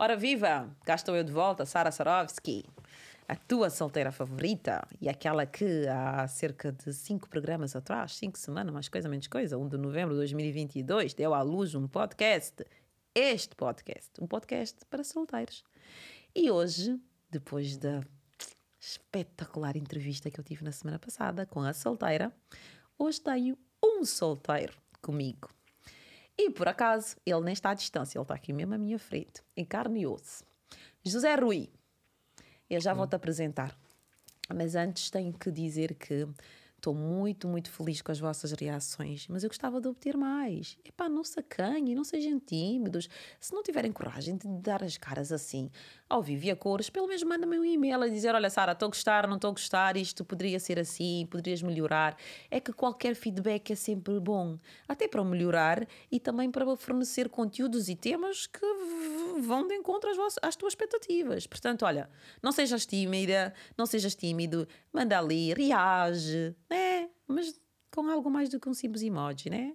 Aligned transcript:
Ora 0.00 0.14
viva! 0.14 0.70
Cá 0.84 0.94
estou 0.94 1.16
eu 1.16 1.24
de 1.24 1.32
volta, 1.32 1.66
Sara 1.66 1.90
Sarovski, 1.90 2.64
a 3.26 3.34
tua 3.34 3.68
solteira 3.68 4.12
favorita 4.12 4.86
e 5.00 5.08
aquela 5.08 5.44
que 5.44 5.88
há 5.88 6.28
cerca 6.28 6.70
de 6.70 6.92
cinco 6.92 7.28
programas 7.28 7.74
atrás, 7.74 8.14
cinco 8.14 8.38
semanas, 8.38 8.72
mais 8.72 8.88
coisa, 8.88 9.08
menos 9.08 9.26
coisa, 9.26 9.58
1 9.58 9.68
de 9.70 9.76
novembro 9.76 10.14
de 10.14 10.20
2022, 10.20 11.14
deu 11.14 11.34
à 11.34 11.42
luz 11.42 11.74
um 11.74 11.88
podcast. 11.88 12.64
Este 13.12 13.56
podcast, 13.56 14.12
um 14.20 14.28
podcast 14.28 14.76
para 14.88 15.02
solteiros. 15.02 15.64
E 16.32 16.48
hoje, 16.48 16.96
depois 17.28 17.76
da 17.76 18.00
espetacular 18.78 19.76
entrevista 19.76 20.30
que 20.30 20.38
eu 20.38 20.44
tive 20.44 20.62
na 20.62 20.70
semana 20.70 21.00
passada 21.00 21.44
com 21.44 21.60
a 21.60 21.72
solteira, 21.72 22.32
hoje 22.96 23.20
tenho 23.20 23.58
um 23.82 24.04
solteiro 24.04 24.74
comigo. 25.02 25.57
E 26.38 26.50
por 26.50 26.68
acaso, 26.68 27.16
ele 27.26 27.40
nem 27.40 27.52
está 27.52 27.70
à 27.70 27.74
distância, 27.74 28.16
ele 28.16 28.22
está 28.22 28.34
aqui 28.34 28.52
mesmo 28.52 28.74
à 28.74 28.78
minha 28.78 28.98
frente, 28.98 29.42
em 29.56 29.64
carne 29.64 30.02
e 30.02 30.06
osso. 30.06 30.44
José 31.04 31.34
Rui, 31.34 31.68
eu 32.70 32.80
já 32.80 32.94
vou-te 32.94 33.16
apresentar. 33.16 33.76
Mas 34.54 34.76
antes 34.76 35.10
tenho 35.10 35.32
que 35.32 35.50
dizer 35.50 35.94
que 35.94 36.26
estou 36.78 36.94
muito, 36.94 37.48
muito 37.48 37.70
feliz 37.70 38.00
com 38.00 38.12
as 38.12 38.20
vossas 38.20 38.52
reações, 38.52 39.26
mas 39.28 39.42
eu 39.42 39.50
gostava 39.50 39.80
de 39.80 39.88
obter 39.88 40.16
mais. 40.16 40.78
Epá, 40.84 41.08
não 41.08 41.24
se 41.24 41.38
não 41.94 42.04
sejam 42.04 42.38
tímidos. 42.38 43.08
Se 43.40 43.52
não 43.52 43.62
tiverem 43.62 43.92
coragem 43.92 44.36
de 44.36 44.48
dar 44.48 44.82
as 44.82 44.96
caras 44.96 45.32
assim, 45.32 45.70
ao 46.08 46.22
vivo 46.22 46.46
e 46.46 46.50
a 46.50 46.56
cores, 46.56 46.88
pelo 46.88 47.06
menos 47.06 47.22
manda-me 47.24 47.58
um 47.58 47.64
e-mail 47.64 48.00
a 48.02 48.08
dizer: 48.08 48.34
Olha, 48.34 48.48
Sara, 48.48 48.72
estou 48.72 48.86
a 48.86 48.90
gostar, 48.90 49.26
não 49.26 49.36
estou 49.36 49.50
a 49.50 49.52
gostar, 49.52 49.96
isto 49.96 50.24
poderia 50.24 50.58
ser 50.60 50.78
assim, 50.78 51.26
poderias 51.30 51.62
melhorar. 51.62 52.16
É 52.50 52.60
que 52.60 52.72
qualquer 52.72 53.14
feedback 53.14 53.72
é 53.72 53.76
sempre 53.76 54.18
bom, 54.20 54.58
até 54.86 55.08
para 55.08 55.22
melhorar 55.24 55.86
e 56.10 56.20
também 56.20 56.50
para 56.50 56.76
fornecer 56.76 57.28
conteúdos 57.28 57.88
e 57.88 57.96
temas 57.96 58.46
que 58.46 58.64
vão 59.40 59.66
de 59.66 59.74
encontro 59.74 60.10
às, 60.10 60.16
vossas, 60.16 60.38
às 60.42 60.56
tuas 60.56 60.72
expectativas. 60.72 61.46
Portanto, 61.46 61.84
olha, 61.84 62.08
não 62.42 62.52
sejas 62.52 62.86
tímida, 62.86 63.52
não 63.76 63.84
sejas 63.84 64.14
tímido, 64.14 64.66
manda 64.92 65.18
ali, 65.18 65.52
reage, 65.54 66.54
né? 66.68 67.08
Mas 67.26 67.60
com 67.94 68.08
algo 68.08 68.30
mais 68.30 68.48
do 68.48 68.60
que 68.60 68.68
um 68.68 68.74
simples 68.74 69.02
emoji, 69.02 69.50
né? 69.50 69.74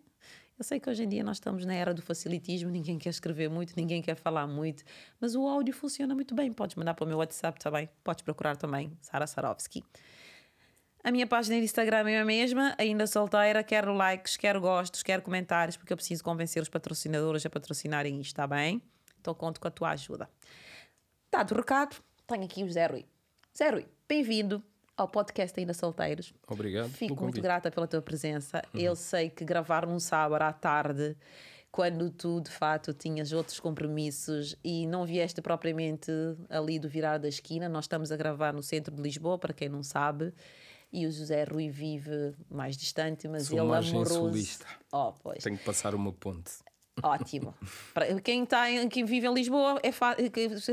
Eu 0.58 0.64
sei 0.64 0.80
que 0.80 0.90
hoje 0.90 1.04
em 1.04 1.10
dia 1.10 1.24
nós 1.24 1.38
estamos 1.38 1.66
na 1.66 1.74
era 1.74 1.94
do 1.94 2.02
facilitismo, 2.02 2.70
ninguém 2.70 3.00
quer 3.00 3.10
escrever 3.10 3.50
muito, 3.50 3.74
ninguém 3.76 4.02
quer 4.02 4.16
falar 4.16 4.46
muito, 4.46 4.84
mas 5.20 5.36
o 5.36 5.48
áudio 5.48 5.74
funciona 5.74 6.14
muito 6.14 6.36
bem. 6.36 6.54
Podes 6.54 6.76
mandar 6.76 6.94
para 6.94 7.06
o 7.06 7.08
meu 7.08 7.18
WhatsApp 7.18 7.60
também, 7.60 7.90
podes 8.04 8.22
procurar 8.22 8.56
também, 8.56 8.96
Sara 9.02 9.26
Sarovski. 9.26 9.84
A 11.04 11.12
minha 11.12 11.28
página 11.28 11.58
de 11.58 11.66
Instagram 11.66 12.10
é 12.10 12.22
a 12.22 12.26
mesma, 12.26 12.76
ainda 12.78 13.06
solteira, 13.08 13.62
quero 13.64 13.94
likes, 13.94 14.38
quero 14.38 14.62
gostos, 14.62 15.04
quero 15.04 15.22
comentários, 15.22 15.76
porque 15.76 15.92
eu 15.92 15.98
preciso 15.98 16.24
convencer 16.24 16.62
os 16.62 16.70
patrocinadores 16.70 17.46
a 17.46 17.50
patrocinarem 17.50 18.22
isto, 18.22 18.28
está 18.28 18.48
bem? 18.48 18.82
Então 19.20 19.34
conto 19.34 19.60
com 19.60 19.68
a 19.68 19.72
tua 19.72 19.90
ajuda. 19.90 20.30
Dado 21.30 21.52
o 21.54 21.58
recado, 21.58 21.98
tenho 22.28 22.46
aqui 22.46 22.64
o 22.64 22.72
Zé 22.72 22.86
Rui. 22.86 23.06
Zé 23.58 23.70
Rui, 23.70 23.86
bem-vindo 24.08 24.64
ao 24.96 25.08
podcast 25.08 25.60
Ainda 25.60 25.74
Solteiros. 25.74 26.34
Obrigado. 26.48 26.90
Fico 26.90 27.22
muito 27.22 27.42
grata 27.42 27.72
pela 27.72 27.88
tua 27.88 28.02
presença. 28.02 28.62
Uhum. 28.74 28.80
Eu 28.80 28.96
sei 28.96 29.30
que 29.30 29.44
gravar 29.44 29.86
num 29.86 30.00
sábado 30.00 30.42
à 30.44 30.54
tarde, 30.54 31.16
quando 31.72 32.10
tu 32.12 32.40
de 32.40 32.52
fato 32.52 32.94
tinhas 32.94 33.32
outros 33.32 33.60
compromissos 33.60 34.56
e 34.64 34.86
não 34.86 35.06
vieste 35.06 35.42
propriamente 35.42 36.12
ali 36.50 36.78
do 36.78 36.88
virar 36.88 37.18
da 37.18 37.28
esquina, 37.28 37.68
nós 37.68 37.86
estamos 37.86 38.12
a 38.12 38.18
gravar 38.18 38.54
no 38.54 38.62
centro 38.62 38.96
de 38.96 39.02
Lisboa, 39.02 39.38
para 39.38 39.54
quem 39.54 39.70
não 39.70 39.82
sabe. 39.82 40.34
E 40.92 41.08
o 41.08 41.12
José 41.12 41.44
Rui 41.44 41.72
vive 41.72 42.36
mais 42.52 42.78
distante, 42.78 43.28
mas 43.28 43.48
Sou 43.48 43.58
ele 43.58 43.76
amoroso. 43.76 44.14
Sulista. 44.14 44.68
Oh, 44.92 45.12
pois. 45.12 45.44
Tenho 45.44 45.58
que 45.58 45.66
passar 45.66 45.96
uma 45.96 46.14
ponte. 46.14 46.52
Ótimo. 47.02 47.56
Para 47.94 48.22
quem, 48.22 48.44
está 48.44 48.70
em, 48.70 48.88
quem 48.88 49.04
vive 49.04 49.28
em 49.28 49.34
Lisboa, 49.34 49.80
é 49.82 49.92
fácil 49.92 50.30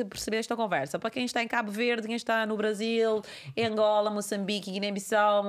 perceber 0.08 0.36
esta 0.36 0.54
conversa. 0.54 0.98
Para 0.98 1.10
quem 1.10 1.24
está 1.24 1.42
em 1.42 1.48
Cabo 1.48 1.70
Verde, 1.70 2.06
quem 2.06 2.16
está 2.16 2.44
no 2.44 2.56
Brasil, 2.56 3.22
em 3.56 3.64
Angola, 3.64 4.10
Moçambique, 4.10 4.70
Guiné-Bissau, 4.70 5.42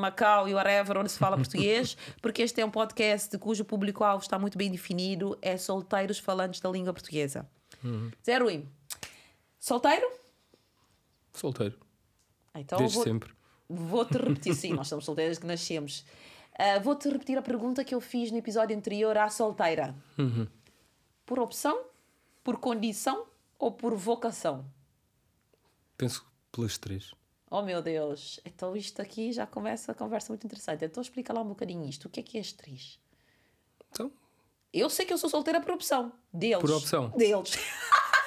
Macau 0.00 0.48
e 0.48 0.54
whatever, 0.54 0.98
onde 0.98 1.10
se 1.10 1.18
fala 1.18 1.36
português, 1.36 1.96
porque 2.22 2.42
este 2.42 2.60
é 2.60 2.64
um 2.64 2.70
podcast 2.70 3.36
cujo 3.38 3.64
público-alvo 3.64 4.22
está 4.22 4.38
muito 4.38 4.56
bem 4.56 4.70
definido, 4.70 5.36
é 5.42 5.56
solteiros 5.56 6.18
falantes 6.18 6.60
da 6.60 6.70
língua 6.70 6.92
portuguesa. 6.92 7.48
Uhum. 7.82 8.10
Zé 8.24 8.38
Rui, 8.38 8.64
solteiro? 9.58 10.08
Solteiro. 11.32 11.76
Então, 12.54 12.78
Desde 12.78 12.94
vou, 12.94 13.04
sempre. 13.04 13.30
Vou-te 13.68 14.18
repetir, 14.18 14.54
sim, 14.54 14.72
nós 14.72 14.88
somos 14.88 15.04
solteiros 15.04 15.38
que 15.38 15.46
nascemos. 15.46 16.04
Uh, 16.58 16.80
Vou-te 16.82 17.08
repetir 17.08 17.38
a 17.38 17.42
pergunta 17.42 17.84
que 17.84 17.94
eu 17.94 18.00
fiz 18.00 18.30
no 18.30 18.38
episódio 18.38 18.76
anterior 18.76 19.16
à 19.16 19.28
solteira. 19.30 19.94
Uhum. 20.18 20.46
Por 21.24 21.38
opção, 21.38 21.84
por 22.44 22.58
condição 22.58 23.26
ou 23.58 23.72
por 23.72 23.94
vocação? 23.94 24.64
Penso 25.96 26.24
pelas 26.52 26.76
três. 26.78 27.12
Oh 27.50 27.62
meu 27.62 27.82
Deus, 27.82 28.38
então 28.44 28.76
isto 28.76 29.02
aqui 29.02 29.32
já 29.32 29.44
começa 29.46 29.90
a 29.92 29.94
conversa 29.94 30.28
muito 30.32 30.46
interessante. 30.46 30.84
Então 30.84 31.00
explica 31.02 31.32
lá 31.32 31.40
um 31.40 31.48
bocadinho 31.48 31.84
isto. 31.88 32.06
O 32.06 32.08
que 32.10 32.20
é 32.20 32.22
que 32.22 32.38
é 32.38 32.40
as 32.40 32.52
três? 32.52 32.98
Então, 33.90 34.10
Eu 34.72 34.88
sei 34.88 35.04
que 35.04 35.12
eu 35.12 35.18
sou 35.18 35.28
solteira 35.28 35.60
por 35.60 35.72
opção. 35.72 36.12
Deles. 36.32 36.60
Por 36.60 36.70
opção. 36.70 37.08
Deles. 37.10 37.56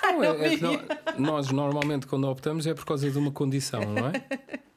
não, 0.04 0.24
é, 0.44 0.46
é 0.54 0.58
que 0.58 0.62
nó- 0.64 0.80
nós 1.18 1.52
normalmente 1.52 2.06
quando 2.06 2.28
optamos 2.28 2.68
é 2.68 2.74
por 2.74 2.84
causa 2.86 3.10
de 3.10 3.18
uma 3.18 3.32
condição, 3.32 3.82
não 3.82 4.08
é? 4.10 4.14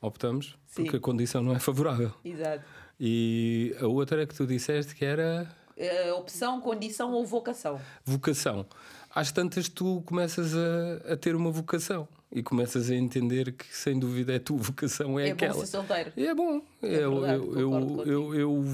Optamos 0.00 0.56
Sim. 0.66 0.84
porque 0.84 0.96
a 0.96 1.00
condição 1.00 1.42
não 1.42 1.54
é 1.54 1.58
favorável. 1.58 2.12
Exato. 2.24 2.64
E 2.98 3.74
a 3.80 3.86
outra 3.86 4.22
é 4.22 4.26
que 4.26 4.34
tu 4.34 4.46
disseste 4.46 4.94
que 4.94 5.04
era 5.04 5.50
Uh, 5.76 6.12
opção, 6.18 6.60
condição 6.60 7.12
ou 7.12 7.24
vocação? 7.24 7.80
vocação. 8.04 8.66
Às 9.14 9.32
tantas 9.32 9.66
tu 9.68 10.02
começas 10.02 10.52
a, 10.54 11.12
a 11.14 11.16
ter 11.16 11.34
uma 11.34 11.50
vocação 11.50 12.06
e 12.30 12.42
começas 12.42 12.90
a 12.90 12.94
entender 12.94 13.52
que 13.52 13.74
sem 13.74 13.98
dúvida 13.98 14.34
é 14.34 14.36
a 14.36 14.40
tua 14.40 14.58
vocação 14.60 15.18
é, 15.18 15.28
É, 15.28 15.32
aquela. 15.32 15.54
bom 15.54 15.60
ser 15.60 15.66
solteiro. 15.66 16.12
É 16.18 16.34
bom. 16.34 16.60
eu, 16.82 17.20
verdade, 17.22 17.42
eu, 17.42 17.58
eu, 17.58 18.04
eu, 18.06 18.34
eu, 18.34 18.64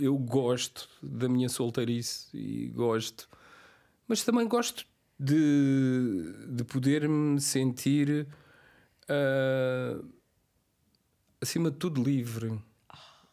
eu 0.00 0.18
gosto 0.18 0.88
da 1.00 1.28
minha 1.28 1.48
solteirice 1.48 2.26
e 2.36 2.66
gosto, 2.70 3.28
mas 4.08 4.24
também 4.24 4.48
gosto 4.48 4.84
de, 5.18 6.34
de 6.48 6.64
poder 6.64 7.08
me 7.08 7.40
sentir 7.40 8.26
ah, 9.08 10.00
acima 11.40 11.70
de 11.70 11.76
tudo 11.76 12.02
livre. 12.02 12.58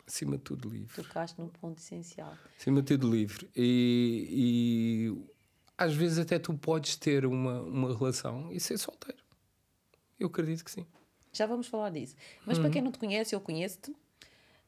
Acima 0.07 0.37
de 0.37 0.43
tudo 0.43 0.69
livre. 0.69 0.93
Tocaste 1.03 1.39
num 1.39 1.47
ponto 1.47 1.79
essencial. 1.79 2.33
Acima 2.59 2.81
de 2.81 2.87
tudo 2.95 3.09
livre. 3.11 3.49
E, 3.55 4.27
e 5.17 5.25
às 5.77 5.93
vezes 5.95 6.19
até 6.19 6.37
tu 6.37 6.53
podes 6.53 6.95
ter 6.95 7.25
uma, 7.25 7.61
uma 7.61 7.97
relação 7.97 8.51
e 8.51 8.59
ser 8.59 8.77
solteiro. 8.77 9.17
Eu 10.19 10.27
acredito 10.27 10.63
que 10.63 10.71
sim. 10.71 10.85
Já 11.33 11.45
vamos 11.47 11.67
falar 11.67 11.89
disso. 11.89 12.15
Mas 12.45 12.57
Uhum. 12.57 12.63
para 12.63 12.71
quem 12.73 12.81
não 12.81 12.91
te 12.91 12.99
conhece, 12.99 13.33
eu 13.35 13.41
conheço-te. 13.41 13.93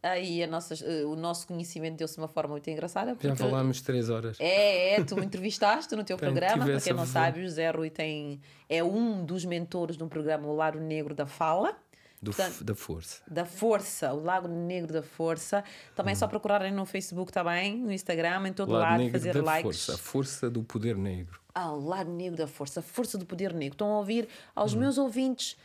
Aí 0.04 0.44
a 0.44 0.48
nossa, 0.48 0.76
o 1.06 1.16
nosso 1.16 1.48
conhecimento 1.48 1.98
deu-se 1.98 2.16
de 2.16 2.20
uma 2.22 2.28
forma 2.28 2.52
muito 2.52 2.70
engraçada. 2.70 3.18
Já 3.20 3.36
falámos 3.36 3.82
três 3.82 4.10
horas. 4.10 4.38
É, 4.40 4.96
é, 4.96 5.04
tu 5.04 5.16
me 5.16 5.26
entrevistaste 5.26 5.96
no 5.96 6.04
teu 6.04 6.18
programa. 6.18 6.66
Para 6.66 6.80
quem 6.80 6.94
não 6.94 7.06
sabe, 7.06 7.40
o 7.40 7.44
José 7.44 7.70
Rui 7.72 7.90
tem, 7.90 8.40
é 8.70 8.84
um 8.84 9.26
dos 9.26 9.44
mentores 9.46 9.98
de 9.98 10.04
um 10.04 10.10
programa, 10.10 10.48
o 10.48 10.56
Lago 10.56 10.80
Negro 10.80 11.14
da 11.16 11.26
Fala. 11.26 11.78
Do, 12.20 12.32
Portanto, 12.34 12.64
da 12.64 12.74
força. 12.74 13.22
da 13.28 13.46
Força, 13.46 14.12
o 14.12 14.24
Lago 14.24 14.48
Negro 14.48 14.92
da 14.92 15.04
Força. 15.04 15.64
Também 15.96 16.14
é 16.14 16.16
só 16.16 16.28
procurarem 16.28 16.72
no 16.74 16.84
Facebook 16.84 17.32
também, 17.32 17.78
no 17.78 17.92
Instagram, 17.92 18.48
em 18.48 18.54
todo 18.54 18.72
Lado 18.72 18.82
lado, 18.82 18.98
negro 18.98 19.20
fazer 19.20 19.34
da 19.34 19.44
likes. 19.44 19.86
força. 19.86 19.94
A 19.94 19.98
força 19.98 20.50
do 20.50 20.64
poder 20.64 20.98
negro. 20.98 21.40
Ah, 21.54 21.72
o 21.72 21.80
Lado 21.80 22.10
Negro 22.12 22.36
da 22.36 22.48
Força, 22.48 22.80
a 22.80 22.84
força 22.84 23.18
do 23.20 23.26
poder 23.26 23.54
negro. 23.54 23.76
Estão 23.76 23.92
a 23.94 23.98
ouvir 24.00 24.28
aos 24.56 24.74
Hum. 24.74 24.80
meus 24.80 24.98
ouvintes 24.98 25.56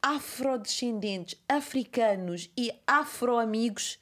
afrodescendentes, 0.00 1.36
africanos 1.48 2.48
e 2.56 2.72
afro-amigos. 2.86 3.98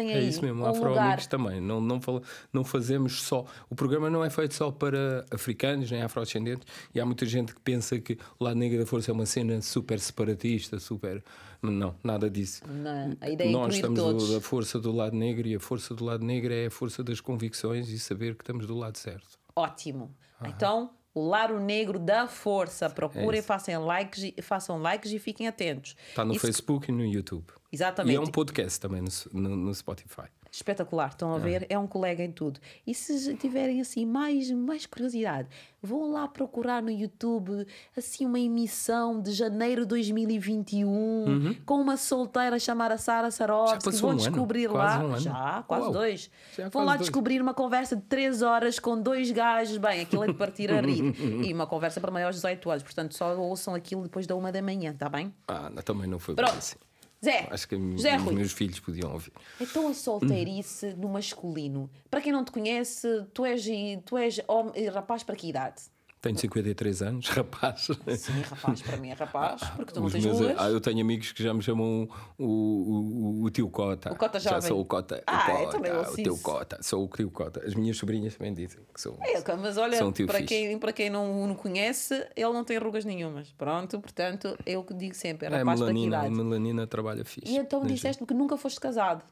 Tem 0.00 0.12
É 0.12 0.18
aí 0.18 0.28
isso 0.28 0.42
mesmo, 0.42 0.62
um 0.62 0.66
afro-amigos 0.66 1.26
também. 1.26 1.60
Não, 1.60 1.80
não, 1.80 2.00
fala, 2.00 2.22
não 2.52 2.64
fazemos 2.64 3.22
só. 3.22 3.44
O 3.68 3.74
programa 3.74 4.08
não 4.10 4.24
é 4.24 4.30
feito 4.30 4.54
só 4.54 4.70
para 4.70 5.24
africanos 5.30 5.90
nem 5.90 6.02
afrodescendentes. 6.02 6.66
E 6.94 7.00
há 7.00 7.06
muita 7.06 7.24
gente 7.26 7.54
que 7.54 7.60
pensa 7.60 7.98
que 7.98 8.18
o 8.38 8.44
lado 8.44 8.56
negro 8.56 8.78
da 8.78 8.86
força 8.86 9.10
é 9.10 9.14
uma 9.14 9.26
cena 9.26 9.60
super 9.62 9.98
separatista, 10.00 10.78
super. 10.78 11.22
Não, 11.62 11.94
nada 12.02 12.30
disso. 12.30 12.62
Não, 12.66 13.16
a 13.20 13.28
ideia 13.28 13.48
é 13.48 13.52
Nós 13.52 13.76
incluir 13.76 13.76
estamos 13.76 13.98
do- 14.00 14.04
todos. 14.04 14.30
da 14.34 14.40
força 14.40 14.78
do 14.80 14.90
lado 14.92 15.14
negro 15.14 15.46
e 15.46 15.54
a 15.54 15.60
força 15.60 15.94
do 15.94 16.04
lado 16.04 16.24
negro 16.24 16.52
é 16.54 16.66
a 16.66 16.70
força 16.70 17.04
das 17.04 17.20
convicções 17.20 17.88
e 17.90 17.98
saber 17.98 18.34
que 18.34 18.42
estamos 18.42 18.66
do 18.66 18.74
lado 18.76 18.96
certo. 18.96 19.38
Ótimo. 19.54 20.14
Então, 20.42 20.90
o 21.14 21.26
Laro 21.28 21.58
Negro 21.60 21.98
da 21.98 22.26
Força. 22.26 22.88
Procurem, 22.90 23.40
É 23.40 23.42
façam 23.42 23.84
likes, 23.84 24.22
e- 24.36 24.42
façam 24.42 24.78
likes 24.80 25.12
e 25.12 25.18
fiquem 25.18 25.46
atentos. 25.48 25.96
Está 26.08 26.24
no 26.24 26.32
Isso- 26.32 26.46
Facebook 26.46 26.90
e 26.90 26.92
no 26.92 27.04
YouTube. 27.04 27.46
Exatamente. 27.72 28.14
E 28.14 28.16
é 28.16 28.20
um 28.20 28.26
podcast 28.26 28.80
também 28.80 29.00
no, 29.02 29.08
no- 29.40 29.56
no 29.56 29.74
Spotify. 29.74 30.28
Espetacular, 30.52 31.08
estão 31.10 31.32
a 31.32 31.38
ver? 31.38 31.64
É 31.70 31.78
um 31.78 31.86
colega 31.86 32.24
em 32.24 32.32
tudo. 32.32 32.58
E 32.86 32.92
se 32.94 33.36
tiverem 33.36 33.80
assim 33.80 34.04
mais, 34.04 34.50
mais 34.50 34.84
curiosidade, 34.84 35.48
vão 35.80 36.10
lá 36.10 36.26
procurar 36.26 36.82
no 36.82 36.90
YouTube 36.90 37.66
assim 37.96 38.26
uma 38.26 38.38
emissão 38.40 39.20
de 39.20 39.30
janeiro 39.32 39.82
de 39.82 39.88
2021 39.88 41.56
com 41.64 41.74
uma 41.80 41.96
solteira 41.96 42.58
chamada 42.58 42.98
Sara 42.98 43.30
Sarovski. 43.30 43.90
Vão 44.00 44.08
um 44.08 44.12
ano? 44.12 44.18
descobrir 44.20 44.68
Quase 44.68 44.98
lá. 44.98 45.04
um 45.04 45.06
ano? 45.12 45.20
Já, 45.20 45.64
quase 45.66 45.82
Uau. 45.84 45.92
dois. 45.92 46.30
Já 46.56 46.62
Vão 46.64 46.70
quase 46.72 46.86
lá 46.86 46.92
dois. 46.96 47.00
descobrir 47.00 47.40
uma 47.40 47.54
conversa 47.54 47.94
de 47.96 48.02
3 48.02 48.42
horas 48.42 48.78
com 48.78 49.00
dois 49.00 49.30
gajos. 49.30 49.76
Bem, 49.78 50.00
aquilo 50.00 50.24
é 50.24 50.26
de 50.28 50.34
partir 50.34 50.70
a 50.72 50.80
rir. 50.82 51.14
e 51.46 51.52
uma 51.52 51.66
conversa 51.66 52.00
para 52.00 52.10
maiores 52.10 52.36
de 52.36 52.42
18 52.42 52.70
anos. 52.70 52.82
Portanto, 52.82 53.14
só 53.14 53.36
ouçam 53.38 53.74
aquilo 53.74 54.02
depois 54.02 54.26
da 54.26 54.34
uma 54.34 54.50
da 54.50 54.60
manhã, 54.60 54.90
está 54.90 55.08
bem? 55.08 55.32
Ah, 55.46 55.70
também 55.84 56.08
não 56.08 56.18
foi 56.18 56.34
Pronto. 56.34 56.56
assim. 56.56 56.76
Zé, 57.22 57.46
Acho 57.50 57.68
que 57.68 57.76
José 57.76 58.16
os 58.16 58.22
Rui. 58.22 58.34
meus 58.34 58.52
filhos 58.52 58.80
podiam 58.80 59.12
ouvir. 59.12 59.32
Então 59.60 59.88
a 59.88 59.94
solteirice 59.94 60.94
no 60.94 61.08
masculino. 61.10 61.90
Para 62.10 62.20
quem 62.22 62.32
não 62.32 62.44
te 62.44 62.50
conhece, 62.50 63.26
tu 63.34 63.44
és, 63.44 63.64
tu 64.06 64.16
és 64.16 64.40
homem, 64.48 64.88
rapaz 64.88 65.22
para 65.22 65.36
que 65.36 65.48
idade? 65.48 65.82
Tenho 66.22 66.36
53 66.38 67.00
anos, 67.02 67.28
rapaz. 67.32 67.88
Sim, 68.18 68.40
rapaz, 68.42 68.82
para 68.82 68.96
mim 68.98 69.08
é 69.08 69.14
rapaz, 69.14 69.62
porque 69.74 69.92
tu 69.94 70.00
não 70.00 70.06
Os 70.06 70.12
tens 70.12 70.26
meus- 70.26 70.38
rugas. 70.38 70.56
ah, 70.58 70.68
eu 70.68 70.78
tenho 70.78 71.00
amigos 71.00 71.32
que 71.32 71.42
já 71.42 71.54
me 71.54 71.62
chamam 71.62 72.06
o, 72.38 72.44
o, 72.44 73.42
o, 73.44 73.50
tio 73.50 73.70
Cota. 73.70 74.12
O 74.12 74.16
Cota 74.16 74.38
Já 74.38 74.50
jovem. 74.50 74.68
sou 74.68 74.80
o 74.80 74.84
Cota. 74.84 75.22
Ah, 75.26 75.46
o 75.46 75.50
eu 75.50 75.56
Cota, 75.64 75.70
também 75.72 75.92
ouço 75.92 76.12
o 76.12 76.16
tio. 76.16 76.38
Cota. 76.38 76.82
Sou 76.82 77.04
o 77.04 77.08
tio 77.08 77.30
Cota. 77.30 77.64
As 77.66 77.74
minhas 77.74 77.96
sobrinhas 77.96 78.34
também 78.36 78.52
dizem 78.52 78.80
que 78.92 79.00
sou. 79.00 79.16
É, 79.22 79.56
mas 79.56 79.78
olha, 79.78 79.96
para, 79.98 80.12
fixe. 80.40 80.44
quem, 80.44 80.78
para 80.78 80.92
quem 80.92 81.08
não 81.08 81.42
o 81.42 81.46
não 81.46 81.54
conhece, 81.54 82.14
ele 82.36 82.52
não 82.52 82.64
tem 82.64 82.76
rugas 82.76 83.06
nenhumas. 83.06 83.50
Pronto, 83.52 83.98
portanto, 83.98 84.54
eu 84.66 84.84
que 84.84 84.92
digo 84.92 85.14
sempre, 85.14 85.46
é 85.46 85.50
É, 85.50 85.56
rapaz 85.56 85.78
que 85.78 85.86
melanina, 85.86 86.16
a 86.18 86.20
idade. 86.26 86.34
melanina 86.34 86.86
trabalha 86.86 87.24
fixe. 87.24 87.50
E 87.50 87.56
então 87.56 87.82
disseste-me 87.82 88.26
que 88.26 88.34
nunca 88.34 88.58
foste 88.58 88.78
casado. 88.78 89.24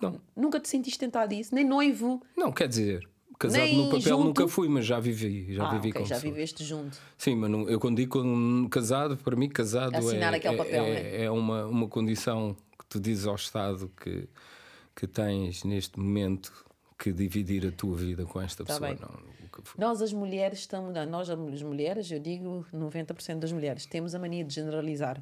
Não. 0.00 0.20
Nunca 0.36 0.60
te 0.60 0.68
sentiste 0.68 1.00
tentado 1.00 1.34
disso, 1.34 1.52
nem 1.52 1.64
noivo. 1.64 2.22
Não, 2.36 2.52
quer 2.52 2.68
dizer, 2.68 3.00
casado 3.38 3.60
Nem 3.60 3.76
no 3.76 3.84
papel 3.84 4.00
junto? 4.02 4.24
nunca 4.24 4.48
fui, 4.48 4.68
mas 4.68 4.84
já 4.84 4.98
vivi. 4.98 5.54
Já 5.54 5.66
ah, 5.68 5.74
vivi 5.74 5.90
ok, 5.90 6.02
com 6.02 6.08
já 6.08 6.14
pessoas. 6.16 6.32
viveste 6.34 6.64
junto. 6.64 6.96
Sim, 7.16 7.36
mas 7.36 7.50
não- 7.50 7.68
eu 7.68 7.78
quando 7.78 7.96
digo 7.96 8.68
casado, 8.68 9.16
para 9.16 9.36
mim 9.36 9.48
casado 9.48 9.96
Assinar 9.96 10.34
é, 10.34 10.36
aquele 10.36 10.54
é- 10.54 10.58
papel, 10.58 10.84
é, 10.84 10.90
né? 11.02 11.24
é 11.24 11.30
uma, 11.30 11.66
uma 11.66 11.88
condição 11.88 12.56
que 12.78 12.84
tu 12.88 12.98
dizes 13.00 13.26
ao 13.26 13.34
Estado 13.36 13.90
que, 14.02 14.28
que 14.96 15.06
tens 15.06 15.64
neste 15.64 15.98
momento 15.98 16.52
que 16.98 17.12
dividir 17.12 17.66
a 17.66 17.70
tua 17.70 17.96
vida 17.96 18.24
com 18.24 18.40
esta 18.40 18.64
Tá 18.64 18.74
pessoa. 18.74 18.88
bem. 18.90 18.98
Não. 19.00 19.38
Nós, 19.76 20.00
as 20.02 20.12
mulheres, 20.12 20.60
estamos. 20.60 20.94
Nós, 21.08 21.28
as 21.28 21.62
mulheres, 21.62 22.08
eu 22.12 22.20
digo 22.20 22.64
90% 22.72 23.40
das 23.40 23.50
mulheres, 23.50 23.86
temos 23.86 24.14
a 24.14 24.18
mania 24.18 24.44
de 24.44 24.54
generalizar. 24.54 25.20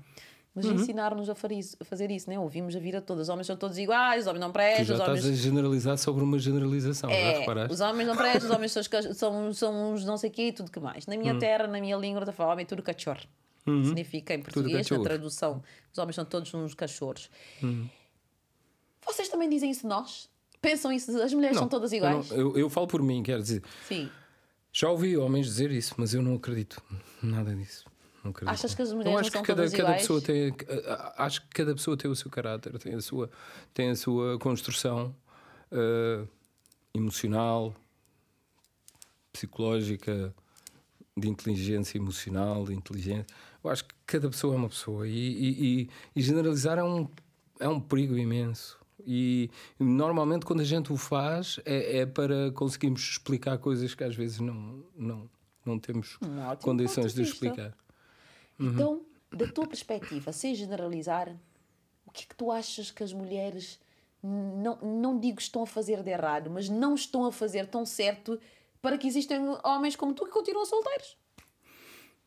Mas 0.56 0.64
Uhum. 0.64 0.72
ensinaram-nos 0.76 1.28
a, 1.28 1.32
a 1.34 1.84
fazer 1.84 2.10
isso, 2.10 2.30
né? 2.30 2.38
Ouvimos 2.38 2.74
a 2.74 2.78
vida 2.78 3.02
toda. 3.02 3.20
Os 3.20 3.28
homens 3.28 3.46
são 3.46 3.56
todos 3.58 3.76
iguais, 3.76 4.22
os 4.22 4.26
homens 4.26 4.40
não 4.40 4.50
prestam, 4.50 4.84
já 4.86 4.94
os 4.94 5.00
estás 5.00 5.20
homens. 5.24 5.38
a 5.38 5.42
generalizar 5.42 5.98
sobre 5.98 6.24
uma 6.24 6.38
generalização, 6.38 7.10
já 7.10 7.14
É, 7.16 7.38
reparaste? 7.40 7.74
os 7.74 7.80
homens 7.82 8.06
não 8.08 8.16
prestam, 8.16 8.48
os 8.50 8.56
homens 8.56 8.72
são, 8.72 8.82
são, 9.12 9.52
são 9.52 9.92
uns 9.92 10.02
não 10.06 10.16
sei 10.16 10.30
o 10.30 10.32
quê 10.32 10.48
e 10.48 10.52
tudo 10.52 10.70
que 10.70 10.80
mais. 10.80 11.06
Na 11.06 11.14
minha 11.14 11.34
Hum. 11.34 11.38
terra, 11.38 11.66
na 11.66 11.78
minha 11.78 11.94
língua, 11.98 12.24
da 12.24 12.32
fala, 12.32 12.54
homem 12.54 12.62
é 12.62 12.66
tudo 12.66 12.82
cachorro. 12.82 13.20
Significa 13.66 14.32
em 14.32 14.40
português, 14.40 14.88
na 14.88 14.96
Uhum. 14.96 15.02
tradução, 15.02 15.62
os 15.92 15.98
homens 15.98 16.14
são 16.14 16.24
todos 16.24 16.54
uns 16.54 16.72
cachorros. 16.72 17.28
Hum. 17.62 17.86
Vocês 19.04 19.28
também 19.28 19.48
dizem 19.50 19.70
isso 19.70 19.86
nós? 19.86 20.28
Pensam 20.62 20.90
isso? 20.92 21.20
As 21.20 21.34
mulheres 21.34 21.58
são 21.58 21.68
todas 21.68 21.92
eu, 21.92 21.98
iguais? 21.98 22.30
não- 22.30 22.36
eu, 22.38 22.56
eu 22.58 22.70
falo 22.70 22.86
por 22.86 23.02
mim, 23.02 23.22
quer 23.22 23.38
dizer, 23.40 23.62
Sim. 23.86 24.08
já 24.72 24.88
ouvi 24.90 25.16
homens 25.16 25.46
dizer 25.46 25.70
isso, 25.70 25.94
mas 25.98 26.14
eu 26.14 26.22
não 26.22 26.34
acredito 26.36 26.82
nada 27.22 27.54
disso. 27.54 27.84
Não 28.26 28.30
acredito. 28.30 28.52
Achas 28.54 28.74
que 28.74 28.82
as 28.82 28.92
mulheres 28.92 29.06
eu 29.06 29.12
não 29.12 29.20
acho 29.20 29.30
são 29.30 29.42
que 29.42 29.46
cada, 29.46 29.62
pessoa 29.96 30.20
tem 30.20 30.54
acho 31.16 31.40
que 31.42 31.48
cada 31.48 31.74
pessoa 31.74 31.96
tem 31.96 32.10
o 32.10 32.16
seu 32.16 32.30
caráter 32.30 32.78
tem 32.78 32.94
a 32.94 33.00
sua 33.00 33.30
tem 33.72 33.90
a 33.90 33.96
sua 33.96 34.38
construção 34.38 35.14
eh, 35.70 36.24
emocional 36.94 37.74
psicológica 39.32 40.34
de 41.16 41.28
inteligência 41.28 41.98
emocional 41.98 42.64
de 42.64 42.74
inteligência 42.74 43.26
eu 43.64 43.70
acho 43.70 43.84
que 43.84 43.94
cada 44.06 44.28
pessoa 44.30 44.54
é 44.54 44.56
uma 44.56 44.68
pessoa 44.68 45.06
e, 45.08 45.12
e- 45.12 45.80
e- 45.82 45.90
e 46.14 46.22
generalizar 46.22 46.78
é 46.78 46.84
um 46.84 47.08
é 47.58 47.68
um 47.68 47.80
perigo 47.80 48.16
imenso 48.18 48.78
e 49.06 49.50
normalmente 49.78 50.44
quando 50.44 50.60
a 50.60 50.64
gente 50.64 50.92
o 50.92 50.96
faz 50.96 51.58
é, 51.64 51.98
é 52.00 52.06
para 52.06 52.50
conseguirmos 52.52 53.00
explicar 53.00 53.56
coisas 53.58 53.94
que 53.94 54.04
às 54.04 54.14
vezes 54.14 54.40
não 54.40 54.84
não 54.96 55.30
não 55.64 55.78
temos 55.78 56.16
Um 56.22 56.56
condições 56.56 57.12
de 57.12 57.22
de 57.24 57.30
vista. 57.30 57.74
Explicar 58.58 58.74
Então, 58.74 59.00
da 59.32 59.46
tua 59.52 59.66
perspectiva, 59.66 60.32
sem 60.32 60.54
generalizar, 60.54 61.28
o 62.06 62.10
que 62.10 62.24
é 62.24 62.26
que 62.26 62.34
tu 62.36 62.50
achas 62.50 62.90
que 62.90 63.02
as 63.02 63.12
mulheres 63.12 63.78
não, 64.22 64.76
não 64.82 65.18
digo 65.20 65.40
estão 65.40 65.62
a 65.62 65.66
fazer 65.66 66.02
de 66.02 66.10
errado, 66.10 66.50
mas 66.50 66.68
não 66.68 66.94
estão 66.94 67.26
a 67.26 67.32
fazer 67.32 67.66
tão 67.66 67.84
certo 67.84 68.40
para 68.80 68.96
que 68.96 69.06
existem 69.06 69.38
homens 69.64 69.96
como 69.96 70.14
tu 70.14 70.24
que 70.24 70.30
continuam 70.30 70.64
solteiros? 70.64 71.16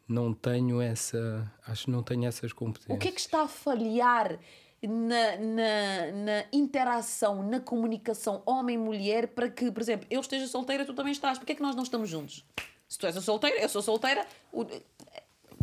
Não 0.08 0.34
tenho 0.34 0.82
essa. 0.82 1.52
Acho 1.68 1.86
que 1.86 1.92
não 1.92 2.02
tenho 2.04 2.26
essas 2.26 2.52
O 2.52 2.56
competências. 2.56 2.98
que 3.00 3.08
é 3.08 3.12
que 3.12 3.20
está 3.20 3.44
a 3.44 3.48
falhar 3.48 4.40
na, 4.82 5.38
na, 5.38 6.12
na 6.12 6.46
interação, 6.52 7.44
na 7.48 7.60
comunicação 7.60 8.42
homem-mulher 8.46 9.28
para 9.28 9.50
que, 9.50 9.72
por 9.72 9.82
exemplo, 9.82 10.08
eu 10.10 10.20
esteja 10.22 10.48
solteira, 10.48 10.84
tu 10.86 10.94
também 10.94 11.12
estás? 11.12 11.38
Porquê 11.38 11.52
é 11.52 11.56
que 11.56 11.62
nós 11.62 11.76
não 11.76 11.84
estamos 11.84 12.10
juntos? 12.10 12.44
Se 12.88 12.98
tu 12.98 13.06
és 13.06 13.16
a 13.16 13.22
solteira, 13.22 13.62
eu 13.62 13.70
sou 13.70 13.84
solteira, 13.84 14.26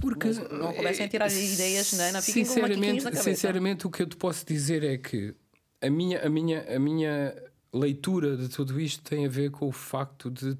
Porque. 0.08 0.28
não 0.54 0.72
comecem 0.72 1.06
a 1.06 1.08
tirar 1.08 1.28
ideias, 1.32 1.92
né? 1.94 2.12
não 2.12 2.22
fiquem 2.22 2.44
com 2.44 2.60
maquiquinhos 2.60 3.02
sinceramente, 3.02 3.04
na 3.16 3.22
sinceramente, 3.22 3.86
o 3.86 3.90
que 3.90 4.02
eu 4.02 4.06
te 4.06 4.16
posso 4.16 4.46
dizer 4.46 4.82
é 4.84 4.96
que 4.96 5.34
a 5.80 5.90
minha, 5.90 6.24
a, 6.24 6.28
minha, 6.28 6.76
a 6.76 6.78
minha 6.78 7.34
leitura 7.72 8.36
de 8.36 8.48
tudo 8.48 8.80
isto 8.80 9.02
tem 9.02 9.26
a 9.26 9.28
ver 9.28 9.50
com 9.50 9.66
o 9.68 9.72
facto 9.72 10.30
de 10.30 10.56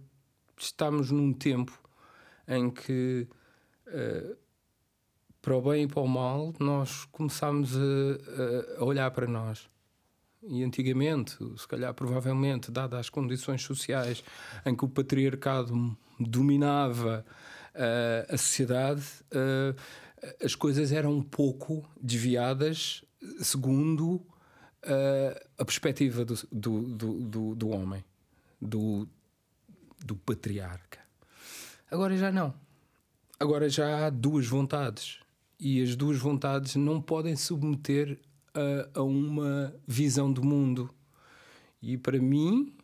estarmos 0.59 1.11
num 1.11 1.33
tempo 1.33 1.79
em 2.49 2.71
que, 2.71 3.27
eh, 3.87 4.35
para 5.41 5.57
o 5.57 5.63
bem 5.63 5.85
e 5.85 5.87
para 5.87 6.01
o 6.03 6.09
mal, 6.09 6.53
nós 6.59 7.05
começámos 7.07 7.77
a, 7.77 7.81
a- 7.81 8.81
a 8.81 8.85
olhar 8.85 9.11
para 9.13 9.27
nós. 9.27 9.69
E 10.49 10.63
antigamente, 10.63 11.37
se 11.57 11.67
calhar 11.67 11.93
provavelmente, 11.95 12.71
dadas 12.71 13.01
as 13.01 13.09
condições 13.11 13.63
sociais 13.63 14.23
em 14.65 14.75
que 14.77 14.85
o 14.85 14.89
patriarcado 14.89 15.97
dominava 16.21 17.25
eh, 17.77 18.27
a 18.29 18.37
sociedade, 18.39 19.03
eh, 19.31 19.75
as 20.43 20.55
coisas 20.55 20.93
eram 20.93 21.13
um 21.13 21.23
pouco 21.23 21.89
desviadas 22.01 23.05
segundo 23.41 24.25
eh, 24.83 25.47
a 25.59 25.65
perspectiva 25.65 26.25
do, 26.25 26.35
do, 26.53 26.83
do, 27.21 27.55
do, 27.55 27.69
homem, 27.69 28.05
do, 28.61 29.09
do 30.05 30.17
patriarca. 30.17 31.01
Agora 31.91 32.17
já 32.17 32.31
não. 32.31 32.55
Agora 33.39 33.69
já 33.69 34.07
há 34.07 34.11
duas 34.11 34.47
vontades. 34.47 35.19
E 35.59 35.83
as 35.83 35.97
duas 35.97 36.19
vontades 36.19 36.77
não 36.77 37.01
podem 37.01 37.35
submeter 37.35 38.19
a, 38.55 39.01
a 39.01 39.03
uma 39.03 39.75
visão 39.87 40.33
do 40.33 40.45
mundo. 40.45 40.89
E 41.81 41.97
para 41.97 42.19
mim, 42.19 42.75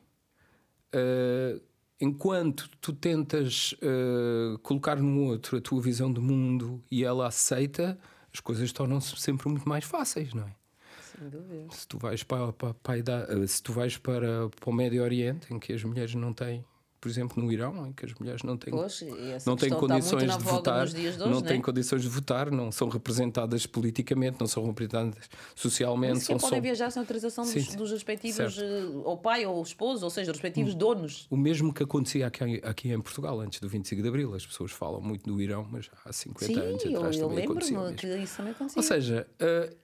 eh, 0.92 1.60
enquanto 2.00 2.68
tu 2.80 2.92
tentas 2.92 3.74
eh, 3.80 4.56
colocar 4.62 4.96
no 4.96 5.22
outro 5.24 5.56
a 5.58 5.60
tua 5.60 5.80
visão 5.80 6.12
do 6.12 6.20
mundo 6.20 6.82
e 6.90 7.04
ela 7.04 7.26
aceita, 7.28 7.98
as 8.32 8.40
coisas 8.40 8.72
tornam-se 8.72 9.14
sempre 9.16 9.48
muito 9.48 9.68
mais 9.68 9.84
fáceis, 9.84 10.32
não 10.34 10.44
é? 10.44 10.54
Sem 11.00 11.28
dúvida. 11.28 11.66
Se 11.70 11.86
tu 11.86 11.98
vais 11.98 12.22
para, 12.22 12.52
para, 12.52 12.74
para 12.74 12.98
idade- 12.98 13.48
se 13.48 13.62
tu 13.62 13.72
vais 13.72 13.96
para, 13.98 14.48
para 14.48 14.70
o 14.70 14.72
Médio 14.72 15.02
Oriente, 15.02 15.52
em 15.52 15.58
que 15.58 15.72
as 15.72 15.84
mulheres 15.84 16.14
não 16.14 16.32
têm, 16.32 16.64
por 17.02 17.08
exemplo, 17.08 17.42
no 17.42 17.50
Irão, 17.50 17.88
em 17.88 17.92
que 17.92 18.06
as 18.06 18.14
mulheres 18.14 18.44
não 18.44 18.56
têm 18.56 18.72
Pois, 18.72 19.00
não 19.44 19.56
têm 19.56 19.66
está 19.70 19.76
condições 19.80 20.38
de 20.38 20.44
votar, 20.44 20.84
hoje, 20.84 21.18
não 21.18 21.42
têm 21.42 21.56
né? 21.56 21.62
condições 21.64 22.00
de 22.02 22.08
votar, 22.08 22.48
não 22.48 22.70
são 22.70 22.88
representadas 22.88 23.66
politicamente, 23.66 24.36
não 24.38 24.46
são 24.46 24.64
representadas 24.64 25.28
socialmente, 25.56 26.12
Nem 26.12 26.20
sequer 26.20 26.38
são 26.38 26.48
podem 26.48 26.58
só 26.60 26.62
viajar 26.62 26.90
sem 26.92 27.00
autorização 27.00 27.44
Sim, 27.44 27.58
dos, 27.58 27.74
dos 27.74 27.90
respectivos, 27.90 28.36
Certo. 28.36 28.62
Hum. 28.62 29.00
eh, 29.00 29.08
ou 29.08 29.18
pai 29.18 29.44
ou 29.44 29.60
esposo, 29.60 30.04
ou 30.04 30.10
seja, 30.10 30.30
os 30.30 30.36
respectivos 30.36 30.76
donos. 30.76 31.26
o 31.28 31.36
mesmo 31.36 31.74
que 31.74 31.82
acontecia 31.82 32.28
aqui, 32.28 32.60
aqui 32.62 32.92
em 32.92 33.00
Portugal 33.00 33.40
antes 33.40 33.58
do 33.58 33.68
25 33.68 34.00
de 34.00 34.06
Abril. 34.08 34.32
As 34.32 34.46
pessoas 34.46 34.70
falam 34.70 35.00
muito 35.00 35.24
do 35.28 35.42
Irão, 35.42 35.66
mas 35.68 35.90
há 36.04 36.12
50 36.12 36.46
Sim, 36.46 36.60
anos 36.60 36.84
eu, 36.84 36.96
atrás 36.98 37.16
eu 37.16 37.28
também 37.28 37.44
acontecia. 37.44 37.78
lembro-me 37.80 37.98
que 37.98 38.16
isso 38.22 38.36
também 38.36 38.52
acontecia. 38.52 38.78
Ou 38.78 38.82
seja, 38.84 39.26
eh, 39.40 39.76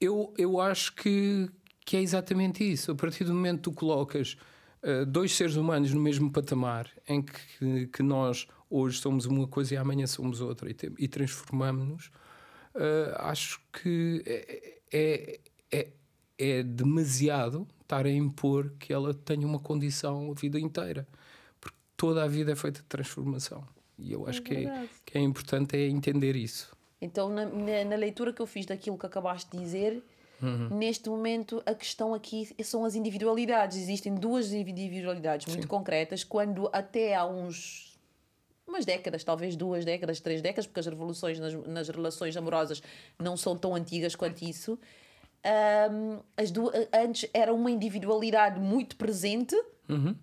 eu, 0.00 0.34
eu 0.36 0.60
acho 0.60 0.92
que, 0.96 1.48
que 1.86 1.96
é 1.96 2.02
exatamente 2.02 2.68
isso. 2.68 2.90
A 2.90 2.96
partir 2.96 3.22
do 3.22 3.32
momento 3.32 3.58
que 3.58 3.62
tu 3.62 3.72
colocas 3.72 4.36
eh, 4.82 5.04
dois 5.04 5.32
seres 5.34 5.56
humanos 5.56 5.92
no 5.92 6.00
mesmo 6.00 6.30
patamar, 6.30 6.90
em 7.08 7.22
que, 7.22 7.86
que 7.88 8.02
nós 8.02 8.46
hoje 8.70 8.98
somos 9.00 9.24
uma 9.26 9.46
coisa 9.46 9.74
e 9.74 9.76
amanhã 9.76 10.06
somos 10.06 10.40
outra, 10.40 10.70
e, 10.70 10.74
tem- 10.74 10.94
e 10.98 11.08
transformamos-nos, 11.08 12.10
eh, 12.74 13.14
acho 13.18 13.60
que 13.72 14.22
é, 14.26 14.78
é, 14.92 15.40
é, 15.70 15.88
é 16.38 16.62
demasiado 16.62 17.66
estar 17.82 18.04
a 18.06 18.10
impor 18.10 18.70
que 18.78 18.92
ela 18.92 19.14
tenha 19.14 19.46
uma 19.46 19.58
condição 19.58 20.30
a 20.30 20.34
vida 20.38 20.58
inteira. 20.60 21.06
Porque 21.60 21.76
toda 21.96 22.22
a 22.22 22.28
vida 22.28 22.52
é 22.52 22.56
feita 22.56 22.80
de 22.80 22.86
transformação. 22.86 23.64
E 23.98 24.12
eu 24.12 24.26
acho 24.28 24.42
que, 24.42 24.54
é, 24.54 24.86
que 25.06 25.18
é 25.18 25.20
importante 25.20 25.76
é 25.76 25.88
entender 25.88 26.36
isso. 26.36 26.76
Então, 27.00 27.28
na, 27.28 27.46
na- 27.46 27.84
na 27.84 27.96
leitura 27.96 28.32
que 28.32 28.40
eu 28.42 28.46
fiz 28.46 28.66
daquilo 28.66 28.98
que 28.98 29.06
acabaste 29.06 29.50
de 29.50 29.58
dizer, 29.62 30.02
Neste 30.70 31.08
momento, 31.08 31.62
a 31.66 31.74
questão 31.74 32.14
aqui 32.14 32.48
são 32.62 32.84
as 32.84 32.94
individualidades. 32.94 33.76
Existem 33.76 34.14
duas 34.14 34.52
individualidades 34.52 35.52
muito 35.52 35.66
concretas, 35.66 36.22
quando 36.22 36.68
até 36.72 37.14
há 37.14 37.24
uns 37.26 37.88
umas 38.66 38.84
décadas, 38.84 39.24
talvez 39.24 39.56
duas 39.56 39.84
décadas, 39.84 40.20
três 40.20 40.42
décadas, 40.42 40.66
porque 40.66 40.80
as 40.80 40.86
revoluções 40.86 41.38
nas, 41.40 41.54
nas 41.66 41.88
relações 41.88 42.36
amorosas 42.36 42.82
não 43.18 43.36
são 43.36 43.56
tão 43.56 43.74
antigas 43.74 44.14
quanto 44.14 44.42
isso. 44.42 44.78
Um, 45.90 46.20
as 46.36 46.50
duas, 46.50 46.74
antes 46.92 47.30
era 47.32 47.52
uma 47.52 47.70
individualidade 47.70 48.60
muito 48.60 48.96
presente, 48.96 49.56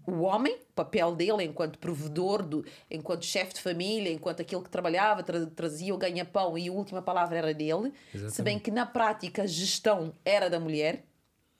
o 0.06 0.22
homem, 0.22 0.56
o 0.56 0.74
papel 0.76 1.16
dele 1.16 1.44
enquanto 1.44 1.80
provedor, 1.80 2.44
do, 2.44 2.64
enquanto 2.90 3.26
chefe 3.26 3.56
de 3.56 3.62
família, 3.62 4.12
enquanto 4.12 4.42
aquele 4.42 4.62
que 4.62 4.70
trabalhava, 4.70 5.24
tra, 5.24 5.46
trazia 5.48 5.94
o 5.94 5.98
ganha-pão 5.98 6.58
e 6.58 6.68
a 6.70 6.72
última 6.72 7.02
palavra 7.02 7.38
era 7.38 7.54
dele. 7.54 7.92
Se 8.30 8.42
bem 8.42 8.60
que 8.60 8.70
na 8.72 8.86
prática 8.86 9.44
a 9.44 9.48
gestão 9.48 10.14
era 10.24 10.50
da 10.50 10.60
mulher. 10.60 11.04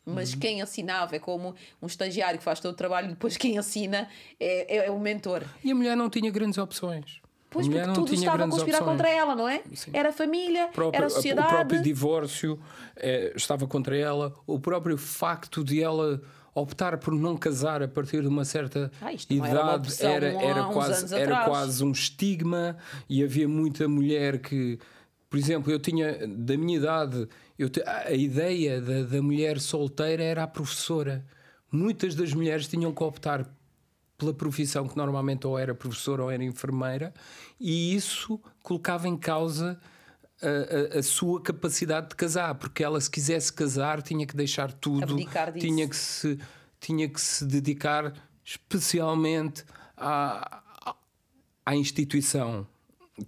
Mas 0.08 0.36
quem 0.36 0.62
assinava 0.62 1.16
é 1.16 1.20
como 1.20 1.56
um 1.82 1.88
estagiário 1.88 2.38
que 2.38 2.44
faz 2.46 2.60
todo 2.60 2.74
o 2.74 2.78
trabalho, 2.78 3.08
depois 3.10 3.38
quem 3.38 3.58
assina 3.58 4.08
é, 4.40 4.78
é, 4.78 4.86
é 4.86 4.92
o 4.92 5.00
mentor. 5.00 5.44
E 5.64 5.72
a 5.72 5.76
mulher 5.76 5.98
não 5.98 6.12
tinha 6.12 6.30
grandes 6.30 6.60
opções. 6.60 7.20
Pois 7.50 7.68
porque 7.68 7.82
tudo 7.92 8.14
estava 8.14 8.44
a 8.44 8.48
conspirar 8.48 8.82
opções. 8.82 8.98
contra 8.98 9.10
ela, 9.10 9.34
não 9.36 9.50
é? 9.50 9.64
Sim. 9.74 9.90
Era 9.94 10.10
a 10.10 10.14
família, 10.14 10.68
próprio- 10.68 10.98
era 10.98 11.08
a 11.08 11.10
sociedade. 11.10 11.48
O 11.48 11.58
próprio 11.58 11.82
divórcio 11.82 12.60
eh, 12.98 13.34
estava 13.36 13.66
contra 13.66 13.98
ela, 13.98 14.32
o 14.46 14.60
próprio 14.60 14.96
facto 14.96 15.64
de 15.64 15.82
ela 15.82 16.22
optar 16.56 16.98
por 16.98 17.14
não 17.14 17.36
casar 17.36 17.84
a 17.84 17.88
partir 17.88 18.22
de 18.22 18.28
uma 18.28 18.46
certa 18.46 18.90
Ah, 19.02 19.12
não 19.30 19.46
era 19.46 19.62
uma 19.62 19.74
idade 19.74 19.88
opção 19.90 20.10
era, 20.10 20.64
quase, 20.72 21.14
era 21.14 21.24
atrás. 21.26 21.50
quase 21.50 21.84
um 21.84 21.92
estigma 21.92 22.78
e 23.10 23.22
havia 23.22 23.48
muita 23.48 23.88
mulher 23.90 24.40
que, 24.40 24.80
por 25.30 25.38
exemplo, 25.38 25.70
eu 25.70 25.78
tinha 25.80 26.26
da 26.26 26.58
minha 26.58 26.78
idade, 26.78 27.28
eu 27.60 27.70
a 27.86 28.14
ideia 28.14 28.80
da, 28.82 29.04
da 29.04 29.22
mulher 29.22 29.60
solteira 29.60 30.24
era 30.24 30.44
a 30.44 30.48
professora. 30.48 31.26
Muitas 31.70 32.16
das 32.16 32.34
mulheres 32.34 32.68
tinham 32.70 32.94
que 32.94 33.04
optar 33.04 33.46
pela 34.18 34.34
profissão 34.34 34.88
que 34.88 34.96
normalmente 34.96 35.46
ou 35.46 35.60
era 35.60 35.76
professora 35.76 36.24
ou 36.24 36.32
era 36.32 36.42
enfermeira, 36.42 37.14
e 37.60 37.94
isso 37.94 38.40
colocava 38.64 39.10
em 39.10 39.18
causa 39.18 39.78
a, 40.48 40.96
a- 40.96 41.00
a 41.00 41.04
sua 41.04 41.42
capacidade 41.42 42.10
de 42.10 42.16
casar, 42.16 42.56
porque 42.56 42.84
ela, 42.84 43.00
se 43.02 43.10
quisesse 43.10 43.52
casar, 43.52 44.02
tinha 44.02 44.26
que 44.26 44.36
deixar 44.36 44.72
tudo, 44.72 45.16
tinha 45.60 45.88
que 45.90 45.96
se, 45.96 46.40
tinha 46.80 47.10
que 47.10 47.20
se 47.20 47.46
dedicar 47.46 48.14
especialmente 48.44 49.64
à, 49.98 50.62
à- 51.66 51.76
instituição, 51.76 52.68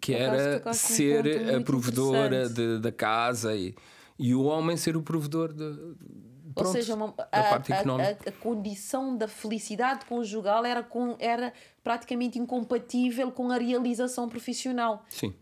que 0.02 0.14
acaso 0.16 0.34
era 0.42 0.74
ser 0.74 1.24
ponto 1.24 1.56
a 1.56 1.62
provedora 1.62 2.50
de- 2.50 2.80
da 2.80 2.92
casa 2.92 3.56
e, 3.56 3.74
e 4.20 4.34
o 4.36 4.44
homem 4.44 4.76
ser 4.78 4.96
o 4.98 5.02
provedor 5.02 5.54
de, 5.54 5.64
Ou 5.64 5.96
pronto, 6.54 6.72
seja, 6.72 6.94
uma- 6.96 7.14
a, 7.32 7.44
parte 7.44 7.72
a- 7.74 7.78
a- 7.80 8.30
a 8.30 8.32
condição 8.34 9.16
da 9.18 9.28
felicidade 9.28 10.06
conjugal 10.06 10.66
era, 10.66 10.84
com, 10.84 11.16
era 11.20 11.54
praticamente 11.84 12.38
incompatível 12.38 13.32
com 13.32 13.50
a 13.52 13.58
realização 13.58 14.28
profissional. 14.28 15.06
Sim. 15.10 15.34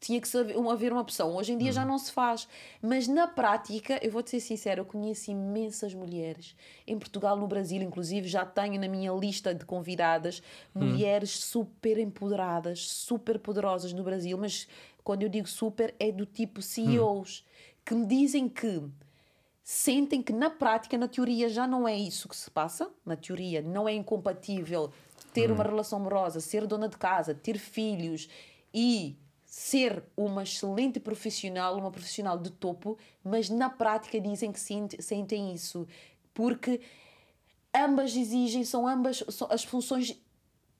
Tinha 0.00 0.20
que 0.20 0.28
saber- 0.28 0.54
haver 0.70 0.92
uma 0.92 1.00
opção. 1.00 1.34
Hoje 1.34 1.52
em 1.52 1.58
dia 1.58 1.68
Uhum. 1.68 1.72
já 1.72 1.84
não 1.84 1.98
se 1.98 2.12
faz. 2.12 2.46
Mas 2.80 3.08
na 3.08 3.26
prática, 3.26 3.98
eu 4.00 4.10
vou-te 4.12 4.30
ser 4.30 4.40
sincera, 4.40 4.80
eu 4.80 4.84
conheço 4.84 5.30
imensas 5.30 5.92
mulheres. 5.92 6.54
Em 6.86 6.96
Portugal, 6.98 7.36
no 7.36 7.48
Brasil, 7.48 7.82
inclusive, 7.82 8.28
já 8.28 8.46
tenho 8.46 8.80
na 8.80 8.86
minha 8.86 9.10
lista 9.12 9.52
de 9.54 9.64
convidadas 9.64 10.40
Hum. 10.74 10.84
mulheres 10.86 11.30
super 11.30 11.98
empoderadas, 11.98 12.88
super 12.88 13.38
poderosas 13.40 13.92
no 13.92 14.04
Brasil. 14.04 14.38
Mas 14.38 14.68
quando 15.02 15.24
eu 15.24 15.28
digo 15.28 15.48
super, 15.48 15.94
é 15.98 16.12
do 16.12 16.24
tipo 16.24 16.62
CEOs, 16.62 17.44
que 17.84 17.94
me 17.94 18.06
dizem 18.06 18.48
que 18.48 18.82
sentem 19.64 20.22
que 20.22 20.32
na 20.32 20.48
prática, 20.48 20.96
na 20.96 21.08
teoria, 21.08 21.48
já 21.48 21.66
não 21.66 21.86
é 21.88 21.96
isso 21.96 22.28
que 22.28 22.36
se 22.36 22.50
passa. 22.50 22.88
Na 23.04 23.16
teoria, 23.16 23.60
não 23.60 23.88
é 23.88 23.92
incompatível 23.94 24.90
ter 25.32 25.50
uma 25.50 25.62
relação 25.64 25.98
amorosa, 25.98 26.40
ser 26.40 26.66
dona 26.66 26.88
de 26.88 26.96
casa, 26.96 27.34
ter 27.34 27.58
filhos 27.58 28.28
e 28.72 29.16
ser 29.58 30.04
uma 30.16 30.44
excelente 30.44 31.00
profissional, 31.00 31.76
uma 31.76 31.90
profissional 31.90 32.38
de 32.38 32.48
topo, 32.50 32.96
mas 33.24 33.50
na 33.50 33.68
prática 33.68 34.20
dizem 34.20 34.52
que 34.52 34.60
sente- 34.60 35.02
sentem 35.02 35.52
isso. 35.52 35.84
Porque 36.32 36.80
ambas 37.74 38.14
exigem, 38.14 38.64
são 38.64 38.86
ambas, 38.86 39.24
são- 39.30 39.48
as 39.50 39.64
funções 39.64 40.16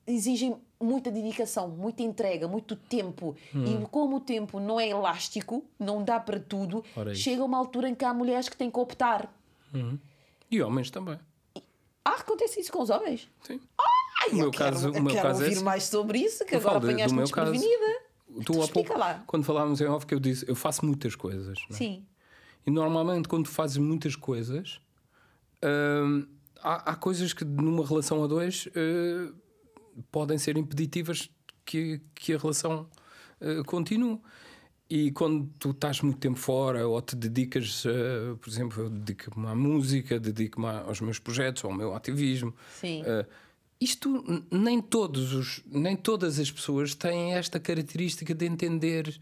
exigem 0.06 0.56
muita 0.80 1.10
dedicação, 1.10 1.68
muita 1.68 2.04
entrega, 2.04 2.46
muito 2.46 2.76
tempo. 2.76 3.34
E 3.52 3.84
como 3.90 4.18
o 4.18 4.20
tempo 4.20 4.60
não 4.60 4.78
é 4.78 4.88
elástico, 4.88 5.64
não 5.76 6.04
dá 6.04 6.20
para 6.20 6.38
tudo, 6.38 6.84
Ora 6.96 7.12
isso. 7.12 7.22
chega 7.22 7.42
uma 7.44 7.58
altura 7.58 7.88
em 7.88 7.96
que 7.96 8.04
há 8.04 8.14
mulheres 8.14 8.48
que 8.48 8.56
têm 8.56 8.70
que 8.70 8.78
optar. 8.78 9.28
E 10.48 10.62
homens 10.62 10.88
também. 10.88 11.18
Ah, 12.04 12.12
acontece 12.14 12.60
isso 12.60 12.70
com 12.72 12.80
os 12.82 12.90
homens? 12.90 13.28
Sim. 13.42 13.60
Ai, 14.22 14.30
O 14.30 14.36
meu 14.36 14.44
eu 14.46 14.50
quero, 14.52 14.72
caso- 14.76 14.90
o 14.90 15.02
meu 15.02 15.12
quero 15.12 15.26
caso 15.28 15.40
é 15.40 15.44
ouvir 15.44 15.54
esse. 15.56 15.64
mais 15.64 15.82
sobre 15.82 16.18
isso, 16.20 16.44
que 16.44 16.54
Eu 16.54 16.60
agora 16.60 16.78
apanhaste-me 16.78 17.20
meu 17.22 17.28
caso. 17.30 17.52
Tu 18.44 18.62
há 18.62 18.68
pouco, 18.68 18.96
lá. 18.96 19.22
quando 19.26 19.44
falávamos 19.44 19.80
em 19.80 19.86
off, 19.86 20.06
que 20.06 20.14
eu 20.14 20.20
disse, 20.20 20.48
eu 20.48 20.54
faço 20.54 20.84
muitas 20.84 21.14
coisas. 21.14 21.58
é? 21.70 21.74
Sim. 21.74 22.04
E 22.66 22.70
normalmente, 22.70 23.28
quando 23.28 23.48
fazes 23.48 23.76
muitas 23.78 24.14
coisas, 24.14 24.80
hum, 25.64 26.26
há, 26.62 26.92
há 26.92 26.96
coisas 26.96 27.32
que 27.32 27.44
numa 27.44 27.86
relação 27.86 28.22
a 28.22 28.26
dois 28.26 28.68
eh, 28.74 29.32
podem 30.10 30.38
ser 30.38 30.56
impeditivas 30.56 31.30
que, 31.64 32.00
que 32.14 32.34
a 32.34 32.38
relação 32.38 32.88
eh, 33.40 33.62
continue. 33.64 34.20
E 34.90 35.10
quando 35.10 35.50
tu 35.58 35.70
estás 35.70 36.00
muito 36.00 36.18
tempo 36.18 36.38
fora 36.38 36.88
ou 36.88 37.00
te 37.02 37.14
dedicas, 37.14 37.84
eh, 37.86 38.34
por 38.40 38.48
exemplo, 38.48 38.84
eu 38.84 38.90
dedico-me 38.90 39.46
à 39.46 39.54
música, 39.54 40.18
dedico-me 40.18 40.66
aos 40.66 41.00
meus 41.00 41.18
projetos, 41.18 41.62
ao 41.64 41.72
meu 41.72 41.94
ativismo. 41.94 42.54
Sim. 42.80 43.02
eh, 43.04 43.26
isto 43.80 44.24
nem 44.50 44.80
todos 44.80 45.32
os, 45.32 45.62
nem 45.66 45.96
todas 45.96 46.38
as 46.38 46.50
pessoas 46.50 46.94
têm 46.94 47.34
esta 47.34 47.60
característica 47.60 48.34
de 48.34 48.46
entender. 48.46 49.16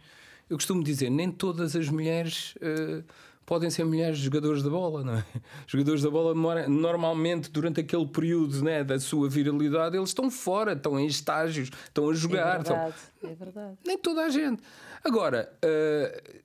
Eu 0.48 0.56
costumo 0.56 0.82
dizer, 0.82 1.10
nem 1.10 1.30
todas 1.30 1.74
as 1.76 1.88
mulheres 1.88 2.54
eh, 2.60 3.02
podem 3.44 3.68
ser 3.68 3.84
mulheres 3.84 4.18
jogadores 4.18 4.62
de 4.62 4.70
bola, 4.70 5.02
não 5.04 5.14
é? 5.14 5.24
Jogadores 5.66 6.02
da 6.02 6.10
bola 6.10 6.34
normalmente 6.68 7.50
durante 7.50 7.80
aquele 7.80 8.06
período 8.06 8.62
né, 8.62 8.82
da 8.84 8.98
sua 8.98 9.28
viralidade 9.28 9.96
eles 9.96 10.10
estão 10.10 10.30
fora, 10.30 10.72
estão 10.72 10.98
em 10.98 11.06
estágios, 11.06 11.70
estão 11.84 12.08
a 12.10 12.14
jogar, 12.14 12.58
é 12.58 12.60
estão- 12.62 12.76
verdade, 12.76 12.94
é 13.24 13.34
verdade. 13.34 13.78
nem 13.84 13.98
toda 13.98 14.24
a 14.24 14.28
gente. 14.30 14.62
Agora, 15.04 15.52
eh, 15.62 16.40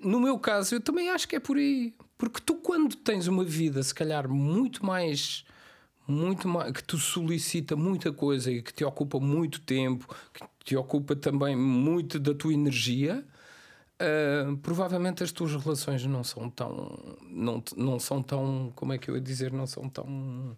no 0.00 0.20
meu 0.20 0.38
caso, 0.38 0.74
eu 0.74 0.80
também 0.80 1.08
acho 1.10 1.26
que 1.26 1.36
é 1.36 1.40
por 1.40 1.56
aí. 1.56 1.94
Porque 2.18 2.40
tu, 2.44 2.54
quando 2.56 2.96
tens 2.96 3.26
uma 3.26 3.44
vida, 3.44 3.82
se 3.82 3.94
calhar, 3.94 4.28
muito 4.28 4.84
mais. 4.84 5.44
Muito 6.06 6.46
mais, 6.46 6.72
que 6.72 6.82
te 6.82 6.96
solicita 6.96 7.74
muita 7.74 8.12
coisa 8.12 8.50
e 8.50 8.62
que 8.62 8.72
te 8.72 8.84
ocupa 8.84 9.18
muito 9.18 9.60
tempo, 9.60 10.14
que 10.32 10.44
te 10.64 10.76
ocupa 10.76 11.16
também 11.16 11.56
muito 11.56 12.18
da 12.20 12.32
tua 12.32 12.52
energia, 12.52 13.26
eh, 13.98 14.44
provavelmente 14.62 15.22
as 15.22 15.32
tuas 15.32 15.52
relações 15.52 16.04
não 16.04 16.22
são 16.22 16.50
tão. 16.50 17.16
Não, 17.22 17.62
não 17.76 17.98
são 17.98 18.22
tão. 18.22 18.72
Como 18.76 18.92
é 18.92 18.98
que 18.98 19.10
eu 19.10 19.14
ia 19.16 19.20
dizer? 19.20 19.52
Não 19.52 19.66
são 19.66 19.88
tão 19.88 20.56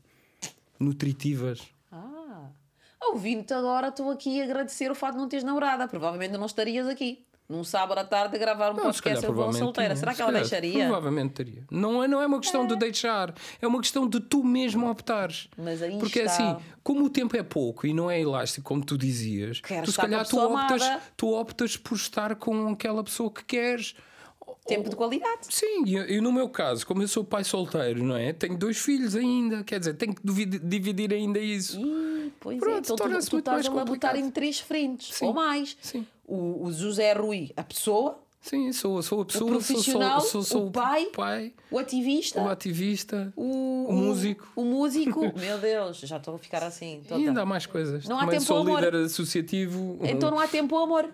nutritivas. 0.79 1.61
Ah, 1.91 2.51
ouvindo-te 3.13 3.55
agora, 3.55 3.89
estou 3.89 4.11
aqui 4.11 4.41
a 4.41 4.45
agradecer 4.45 4.91
o 4.91 4.95
fato 4.95 5.15
de 5.15 5.21
não 5.21 5.29
teres 5.29 5.45
namorada. 5.45 5.87
Provavelmente 5.89 6.33
não 6.33 6.47
estarias 6.47 6.87
aqui. 6.89 7.28
Num 7.49 7.65
sábado 7.65 7.97
à 7.99 8.05
tarde 8.05 8.37
gravar 8.37 8.73
um 8.73 8.77
Não, 8.77 8.83
podcast 8.85 9.21
sobre 9.21 9.25
a 9.25 9.29
provavelmente 9.35 9.65
solteira. 9.65 9.89
tinha. 9.95 9.97
Será 10.01 10.11
que 10.13 10.17
Se 10.17 10.23
ela 10.23 10.33
calhar, 10.33 10.43
deixaria? 10.51 10.85
Provavelmente 10.85 11.33
teria. 11.33 11.65
Não 11.71 12.05
é, 12.05 12.07
não 12.07 12.21
é 12.21 12.27
uma 12.27 12.41
questão 12.41 12.67
de 12.67 12.77
deixar, 12.77 13.35
é 13.61 13.67
uma 13.67 13.81
questão 13.81 14.07
de 14.07 14.21
tu 14.21 14.45
mesmo 14.45 14.87
optares. 14.91 15.49
Mas 15.57 15.81
aí 15.83 15.99
Porque 15.99 16.19
está. 16.21 16.33
assim, 16.53 16.63
como 16.83 17.07
o 17.07 17.09
tempo 17.11 17.35
é 17.39 17.43
pouco 17.43 17.87
e 17.87 17.95
não 17.95 18.11
é 18.11 18.21
elástico, 18.21 18.69
como 18.69 18.85
tu 18.85 18.99
dizias, 18.99 19.61
Quero 19.63 19.87
tu 19.87 19.93
se 19.93 19.97
calhar 19.97 20.27
tu 20.29 20.39
optas, 20.39 20.83
amada. 20.83 21.03
tu 21.17 21.33
optas 21.33 21.77
por 21.79 21.95
estar 21.95 22.37
com 22.37 22.69
aquela 22.69 23.03
pessoa 23.03 23.31
que 23.31 23.43
queres. 23.43 23.95
Tempo 24.67 24.91
de 24.91 24.97
qualidade. 24.97 25.47
Sim, 25.49 25.85
e, 25.87 26.21
no 26.21 26.31
meu 26.31 26.51
caso, 26.51 26.87
como 26.87 27.03
eu 27.03 27.09
sou 27.09 27.25
pai 27.25 27.43
solteiro, 27.45 28.05
não 28.05 28.15
é? 28.15 28.35
Tenho 28.35 28.59
dois 28.59 28.77
filhos 28.77 29.17
ainda, 29.17 29.65
quer 29.65 29.79
dizer, 29.79 29.95
tenho 29.95 30.15
que 30.15 30.21
dividir, 30.23 31.15
ainda 31.15 31.39
isso. 31.39 31.81
Ih, 31.81 32.31
pois 32.39 32.59
Pronto, 32.59 32.75
é, 32.77 32.79
então 32.81 32.97
tu, 32.97 33.31
tu 33.31 33.39
estás 33.39 33.65
a 33.67 33.71
labutar 33.71 33.87
complicado. 33.87 34.17
em 34.17 34.31
três 34.31 34.61
frentes 34.61 35.15
Sim, 35.15 35.25
ou 35.29 35.33
mais. 35.33 35.75
sim. 35.81 36.07
O, 36.29 36.67
o 36.67 36.73
José 36.73 37.13
Rui, 37.15 37.51
a 37.57 37.63
pessoa, 37.65 38.21
Sim, 38.41 38.73
sou, 38.73 39.03
sou 39.03 39.23
a 39.23 39.25
pessoa, 39.25 39.51
sou, 39.51 39.59
profissional, 39.59 40.21
sou, 40.21 40.31
sou, 40.31 40.43
sou 40.45 40.67
o 40.69 40.71
pai, 40.71 41.07
pai, 41.07 41.53
o 41.71 41.79
ativista, 41.79 42.41
o 42.41 42.49
ativista, 42.49 43.33
o, 43.37 43.87
o 43.89 43.93
músico. 43.93 44.47
O 44.55 44.65
músico. 44.65 45.21
Meu 45.39 45.59
Deus, 45.59 45.99
já 46.01 46.19
estou 46.19 46.37
a 46.37 46.39
ficar 46.39 46.63
assim. 46.63 47.01
E 47.05 47.09
toda. 47.09 47.21
ainda 47.21 47.43
há 47.43 47.47
mais 47.47 47.67
coisas. 47.67 48.07
Não 48.07 48.17
há 48.17 48.21
Também 48.21 48.39
tempo 48.39 48.47
sou 48.47 48.59
amor. 48.59 48.81
líder 48.81 48.95
associativo. 49.05 49.99
Então 50.03 50.31
não 50.31 50.39
há 50.39 50.47
tempo 50.47 50.77
ao 50.77 50.85
amor. 50.85 51.11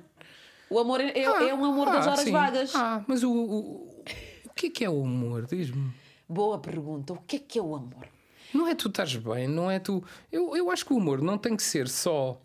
O 0.68 0.78
amor 0.78 1.00
é, 1.00 1.12
Ah, 1.24 1.44
é 1.44 1.54
um 1.54 1.64
amor 1.64 1.86
das 1.86 2.06
ah, 2.06 2.10
horas 2.10 2.24
sim. 2.24 2.32
vagas. 2.32 2.74
Ah, 2.74 3.02
mas 3.06 3.22
o, 3.22 3.32
o, 3.32 4.02
o 4.46 4.54
que 4.54 4.66
é 4.66 4.70
que 4.70 4.84
é 4.84 4.90
o 4.90 5.02
amor? 5.02 5.46
Diz-me. 5.46 5.92
Boa 6.28 6.58
pergunta. 6.58 7.12
O 7.12 7.18
que 7.26 7.36
é 7.36 7.38
que 7.38 7.58
é 7.58 7.62
o 7.62 7.74
amor? 7.74 8.06
Não 8.52 8.68
é 8.68 8.74
tu 8.74 8.88
estás 8.88 9.16
bem, 9.16 9.48
não 9.48 9.70
é 9.70 9.78
tu. 9.78 10.02
Eu, 10.30 10.56
eu 10.56 10.70
acho 10.70 10.84
que 10.86 10.92
o 10.92 10.98
amor 10.98 11.20
não 11.22 11.36
tem 11.38 11.56
que 11.56 11.62
ser 11.62 11.88
só. 11.88 12.40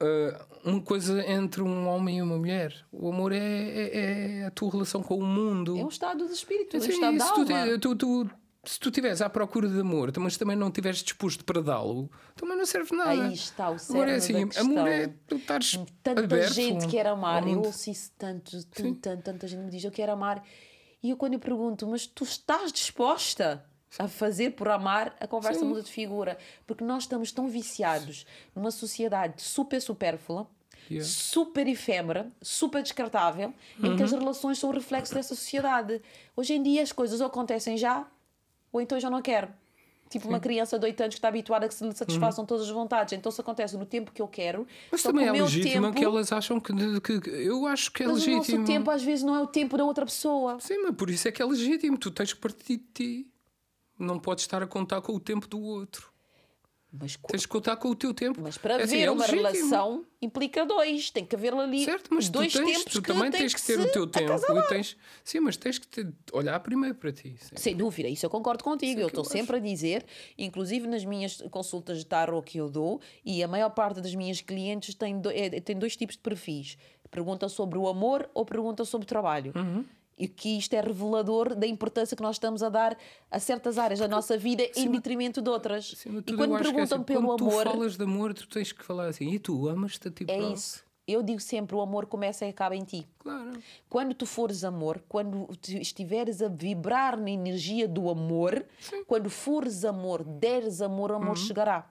Uh, 0.00 0.68
uma 0.68 0.80
coisa 0.80 1.22
entre 1.26 1.62
um 1.62 1.86
homem 1.86 2.18
e 2.18 2.22
uma 2.22 2.38
mulher. 2.38 2.74
O 2.90 3.08
amor 3.08 3.32
é, 3.32 3.38
é, 3.38 4.40
é 4.40 4.46
a 4.46 4.50
tua 4.50 4.70
relação 4.70 5.02
com 5.02 5.18
o 5.18 5.22
mundo. 5.22 5.78
É 5.78 5.84
um 5.84 5.88
estado 5.88 6.26
de 6.26 6.32
espírito, 6.32 6.76
é 6.76 6.80
um 6.80 6.82
estado 6.82 7.44
de 7.44 7.52
alma. 7.52 7.78
tu, 7.78 7.94
tu, 7.94 8.24
tu, 8.24 8.30
se 8.64 8.78
tu 8.78 8.88
estiveres 8.88 9.22
à 9.22 9.30
procura 9.30 9.68
de 9.68 9.80
amor, 9.80 10.12
mas 10.18 10.36
também 10.36 10.56
não 10.56 10.68
estiveres 10.68 11.02
disposto 11.02 11.44
para 11.44 11.62
dá-lo, 11.62 12.10
também 12.36 12.56
não 12.56 12.66
serve 12.66 12.94
nada. 12.94 13.10
Aí 13.10 13.32
está 13.32 13.70
o 13.70 13.78
cerne 13.78 14.00
Agora 14.00 14.12
é 14.12 14.16
assim, 14.16 14.48
amor 14.58 14.88
é 14.88 15.06
tu 15.26 15.36
estares 15.36 15.80
Tanta 16.02 16.24
aberto 16.24 16.52
gente 16.52 16.86
quer 16.86 17.06
amar. 17.06 17.46
Eu 17.46 17.62
ouço 17.62 17.90
isso 17.90 18.10
tanto, 18.18 18.64
tanto, 18.66 18.94
tanto, 18.96 19.22
tanta 19.22 19.48
gente 19.48 19.60
me 19.60 19.70
diz 19.70 19.84
eu 19.84 19.90
quero 19.90 20.12
amar. 20.12 20.42
E 21.02 21.10
eu 21.10 21.16
quando 21.16 21.34
eu 21.34 21.40
pergunto, 21.40 21.86
mas 21.86 22.06
tu 22.06 22.24
estás 22.24 22.70
disposta 22.70 23.64
a 23.98 24.08
fazer 24.08 24.50
por 24.50 24.68
amar, 24.68 25.16
a 25.20 25.26
conversa 25.26 25.60
Sim. 25.60 25.66
muda 25.66 25.82
de 25.82 25.90
figura. 25.90 26.38
Porque 26.66 26.84
nós 26.84 27.02
estamos 27.04 27.32
tão 27.32 27.48
viciados 27.48 28.26
numa 28.54 28.70
sociedade 28.70 29.42
super 29.42 29.80
supérflua, 29.80 30.46
Yeah. 30.90 31.08
super 31.08 31.68
efêmera, 31.68 32.32
super 32.42 32.82
descartável, 32.82 33.54
em 33.80 33.96
que 33.96 34.02
as 34.02 34.10
Uhum. 34.12 34.18
relações 34.20 34.58
são 34.58 34.70
o 34.70 34.72
reflexo 34.72 35.14
dessa 35.14 35.36
sociedade. 35.36 36.00
Hoje 36.34 36.54
em 36.54 36.62
dia 36.62 36.82
as 36.82 36.90
coisas 36.90 37.20
ou 37.20 37.26
acontecem 37.28 37.76
já, 37.76 38.08
ou 38.72 38.80
então 38.80 38.96
eu 38.98 39.02
já 39.02 39.08
não 39.10 39.22
quero. 39.22 39.48
Tipo 40.08 40.28
uma 40.28 40.40
criança 40.40 40.76
de 40.80 40.86
8 40.86 41.00
anos 41.02 41.14
que 41.14 41.18
está 41.18 41.28
habituada 41.28 41.66
a 41.66 41.68
que 41.68 41.74
se 41.74 41.84
lhe 41.84 41.92
satisfaçam 41.94 42.44
todas 42.44 42.64
as 42.66 42.72
vontades. 42.72 43.12
Então 43.12 43.30
se 43.30 43.40
acontece 43.40 43.76
no 43.76 43.86
tempo 43.86 44.10
que 44.10 44.20
eu 44.20 44.26
quero, 44.26 44.60
Uhum. 44.62 44.66
Mas 44.90 45.02
também 45.02 45.26
é 45.26 45.30
o 45.32 45.44
legítimo 45.44 45.86
tempo, 45.86 45.96
que 45.98 46.04
elas 46.04 46.32
acham 46.32 46.58
que, 46.58 46.72
que- 47.00 47.30
Eu 47.30 47.64
acho 47.68 47.92
que 47.92 48.02
é 48.02 48.06
mas 48.08 48.16
o 48.16 48.18
legítimo. 48.26 48.58
nosso 48.58 48.72
tempo 48.72 48.90
às 48.90 49.02
vezes 49.04 49.22
não 49.24 49.36
é 49.36 49.40
o 49.40 49.46
tempo 49.46 49.76
da 49.76 49.84
outra 49.84 50.04
pessoa. 50.04 50.58
Sim, 50.58 50.78
mas 50.82 50.96
por 50.96 51.08
isso 51.08 51.28
é 51.28 51.30
que 51.30 51.40
é 51.40 51.44
legítimo. 51.44 51.96
Tu 51.96 52.10
tens 52.10 52.32
que 52.32 52.40
partir 52.40 52.78
de 52.78 52.84
ti. 52.92 53.29
Não 54.00 54.18
podes 54.18 54.44
estar 54.44 54.62
a 54.62 54.66
contar 54.66 55.00
com 55.02 55.12
o 55.14 55.20
tempo 55.20 55.46
do 55.46 55.60
outro. 55.60 56.10
Mas, 56.92 57.16
Tens 57.28 57.42
que 57.46 57.52
contar 57.52 57.76
com 57.76 57.86
o 57.88 57.94
teu 57.94 58.12
tempo. 58.12 58.40
mas 58.42 58.58
para 58.58 58.74
É 58.74 58.82
assim, 58.82 58.96
haver 58.96 59.04
é 59.06 59.10
uma 59.12 59.24
legítimo. 59.24 59.42
relação 59.48 60.04
implica 60.20 60.66
dois. 60.66 61.08
Tem 61.08 61.24
que 61.24 61.36
haver 61.36 61.54
ali 61.54 61.84
Certo, 61.84 62.12
mas 62.12 62.28
tu, 62.28 62.32
dois 62.32 62.52
tens, 62.52 62.64
tempos 62.78 62.92
tu 62.92 63.00
também 63.02 63.30
tens 63.30 63.54
que 63.54 63.62
ter 63.62 63.78
o 63.78 63.92
teu 63.92 64.08
tempo. 64.08 64.32
E 64.58 64.62
tens, 64.68 64.96
sim, 65.22 65.38
mas 65.38 65.56
tens 65.56 65.78
que 65.78 65.86
ter- 65.86 66.12
olhar 66.32 66.58
primeiro 66.58 66.96
para 66.96 67.12
ti. 67.12 67.36
sim. 67.38 67.54
Sem 67.54 67.76
dúvida, 67.76 68.08
isso 68.08 68.26
eu 68.26 68.30
concordo 68.30 68.64
contigo. 68.64 68.90
Isso 68.90 68.98
é 68.98 69.02
eu 69.04 69.06
estou 69.06 69.24
sempre 69.24 69.58
a 69.58 69.60
dizer, 69.60 70.04
inclusive 70.36 70.88
nas 70.88 71.04
minhas 71.04 71.40
consultas 71.52 71.98
de 71.98 72.06
tarot 72.06 72.44
que 72.44 72.58
eu 72.58 72.68
dou, 72.68 73.00
e 73.24 73.40
a 73.40 73.46
maior 73.46 73.70
parte 73.70 74.00
das 74.00 74.14
minhas 74.16 74.40
clientes 74.40 74.92
tem, 74.92 75.20
do- 75.20 75.30
é- 75.30 75.60
tem 75.60 75.78
dois 75.78 75.94
tipos 75.96 76.16
de 76.16 76.22
perfis: 76.22 76.76
pergunta 77.08 77.48
sobre 77.48 77.78
o 77.78 77.86
amor 77.86 78.28
ou 78.34 78.44
pergunta 78.44 78.84
sobre 78.84 79.04
o 79.04 79.08
trabalho. 79.08 79.52
Uhum. 79.54 79.84
E 80.20 80.28
que 80.28 80.58
isto 80.58 80.74
é 80.74 80.80
revelador 80.82 81.54
da 81.54 81.66
importância 81.66 82.14
que 82.14 82.22
nós 82.22 82.36
estamos 82.36 82.62
a 82.62 82.68
dar 82.68 82.94
a 83.30 83.38
certas 83.40 83.78
áreas 83.78 83.98
da 83.98 84.06
nossa 84.06 84.36
vida 84.36 84.62
em 84.76 84.90
detrimento 84.90 85.40
de 85.40 85.48
outras. 85.48 85.84
De 85.86 85.96
e 86.26 86.36
quando 86.36 86.54
é 86.56 86.58
perguntam 86.58 86.98
assim, 86.98 87.02
pelo 87.04 87.26
quando 87.28 87.42
amor, 87.42 87.64
tu 87.64 87.70
falas 87.70 87.96
de 87.96 88.04
amor, 88.04 88.34
tu 88.34 88.46
tens 88.46 88.70
que 88.70 88.84
falar 88.84 89.06
assim. 89.06 89.30
E 89.30 89.38
tu 89.38 89.66
amas-te 89.66 90.08
a 90.08 90.10
ti 90.10 90.24
é 90.24 90.26
próprio? 90.36 90.52
isso. 90.54 90.84
Eu 91.08 91.22
digo 91.22 91.40
sempre: 91.40 91.74
o 91.74 91.80
amor 91.80 92.04
começa 92.04 92.44
e 92.44 92.50
acaba 92.50 92.76
em 92.76 92.84
ti. 92.84 93.06
Claro. 93.18 93.52
Quando 93.88 94.14
tu 94.14 94.26
fores 94.26 94.62
amor, 94.62 95.02
quando 95.08 95.48
estiveres 95.80 96.42
a 96.42 96.48
vibrar 96.48 97.18
na 97.18 97.30
energia 97.30 97.88
do 97.88 98.10
amor, 98.10 98.64
quando 99.06 99.30
fores 99.30 99.84
amor, 99.86 100.22
deres 100.22 100.82
amor, 100.82 101.10
o 101.10 101.14
Uhum. 101.16 101.22
amor 101.22 101.38
chegará. 101.38 101.90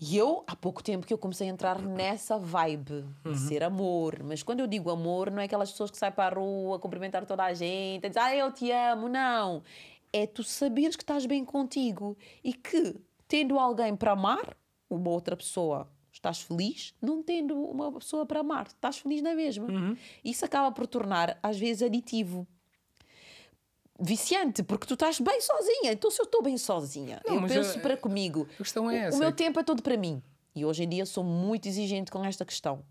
E 0.00 0.16
eu, 0.16 0.42
há 0.46 0.56
pouco 0.56 0.82
tempo 0.82 1.06
que 1.06 1.12
eu 1.12 1.18
comecei 1.18 1.46
a 1.46 1.50
entrar 1.50 1.78
nessa 1.80 2.38
vibe 2.38 3.04
Uhum. 3.24 3.32
de 3.32 3.38
ser 3.38 3.62
amor. 3.62 4.22
Mas 4.24 4.42
quando 4.42 4.60
eu 4.60 4.66
digo 4.66 4.90
amor, 4.90 5.30
não 5.30 5.40
é 5.40 5.44
aquelas 5.44 5.70
pessoas 5.70 5.90
que 5.90 5.98
saem 5.98 6.12
para 6.12 6.34
a 6.36 6.40
rua 6.40 6.76
a 6.76 6.78
cumprimentar 6.78 7.26
toda 7.26 7.44
a 7.44 7.52
gente, 7.52 8.06
a 8.06 8.08
dizer, 8.08 8.20
ah, 8.20 8.34
eu 8.34 8.50
te 8.50 8.70
amo. 8.72 9.08
Não. 9.08 9.62
É 10.12 10.26
tu 10.26 10.42
saberes 10.42 10.96
que 10.96 11.02
estás 11.02 11.26
bem 11.26 11.44
contigo 11.44 12.16
e 12.42 12.54
que, 12.54 12.96
tendo 13.28 13.58
alguém 13.58 13.94
para 13.94 14.12
amar, 14.12 14.56
uma 14.88 15.10
outra 15.10 15.36
pessoa, 15.36 15.86
estás 16.10 16.40
feliz, 16.40 16.94
não 17.00 17.22
tendo 17.22 17.54
uma 17.56 17.92
pessoa 17.92 18.24
para 18.26 18.40
amar, 18.40 18.66
estás 18.68 18.98
feliz 18.98 19.20
na 19.22 19.34
mesma. 19.34 19.66
Uhum. 19.70 19.96
Isso 20.24 20.44
acaba 20.44 20.72
por 20.72 20.86
tornar, 20.86 21.38
às 21.42 21.58
vezes, 21.58 21.82
aditivo. 21.82 22.48
Viciante, 24.00 24.62
porque 24.62 24.86
tu 24.86 24.94
estás 24.94 25.20
bem 25.20 25.40
sozinha. 25.40 25.92
Então, 25.92 26.10
se 26.10 26.20
eu 26.20 26.24
estou 26.24 26.42
bem 26.42 26.56
sozinha, 26.56 27.20
Não, 27.26 27.34
eu 27.42 27.46
penso 27.46 27.78
a- 27.78 27.82
para 27.82 27.96
comigo. 27.96 28.48
a 28.54 28.56
questão 28.56 28.90
é 28.90 28.94
o- 28.94 28.96
essa, 29.08 29.16
O 29.16 29.20
meu 29.20 29.28
é 29.28 29.32
tempo 29.32 29.60
é 29.60 29.62
todo 29.62 29.82
para 29.82 29.96
mim. 29.96 30.22
E 30.54 30.64
hoje 30.64 30.84
em 30.84 30.88
dia 30.88 31.04
sou 31.06 31.22
muito 31.22 31.68
exigente 31.68 32.10
com 32.10 32.24
esta 32.24 32.44
questão. 32.44 32.82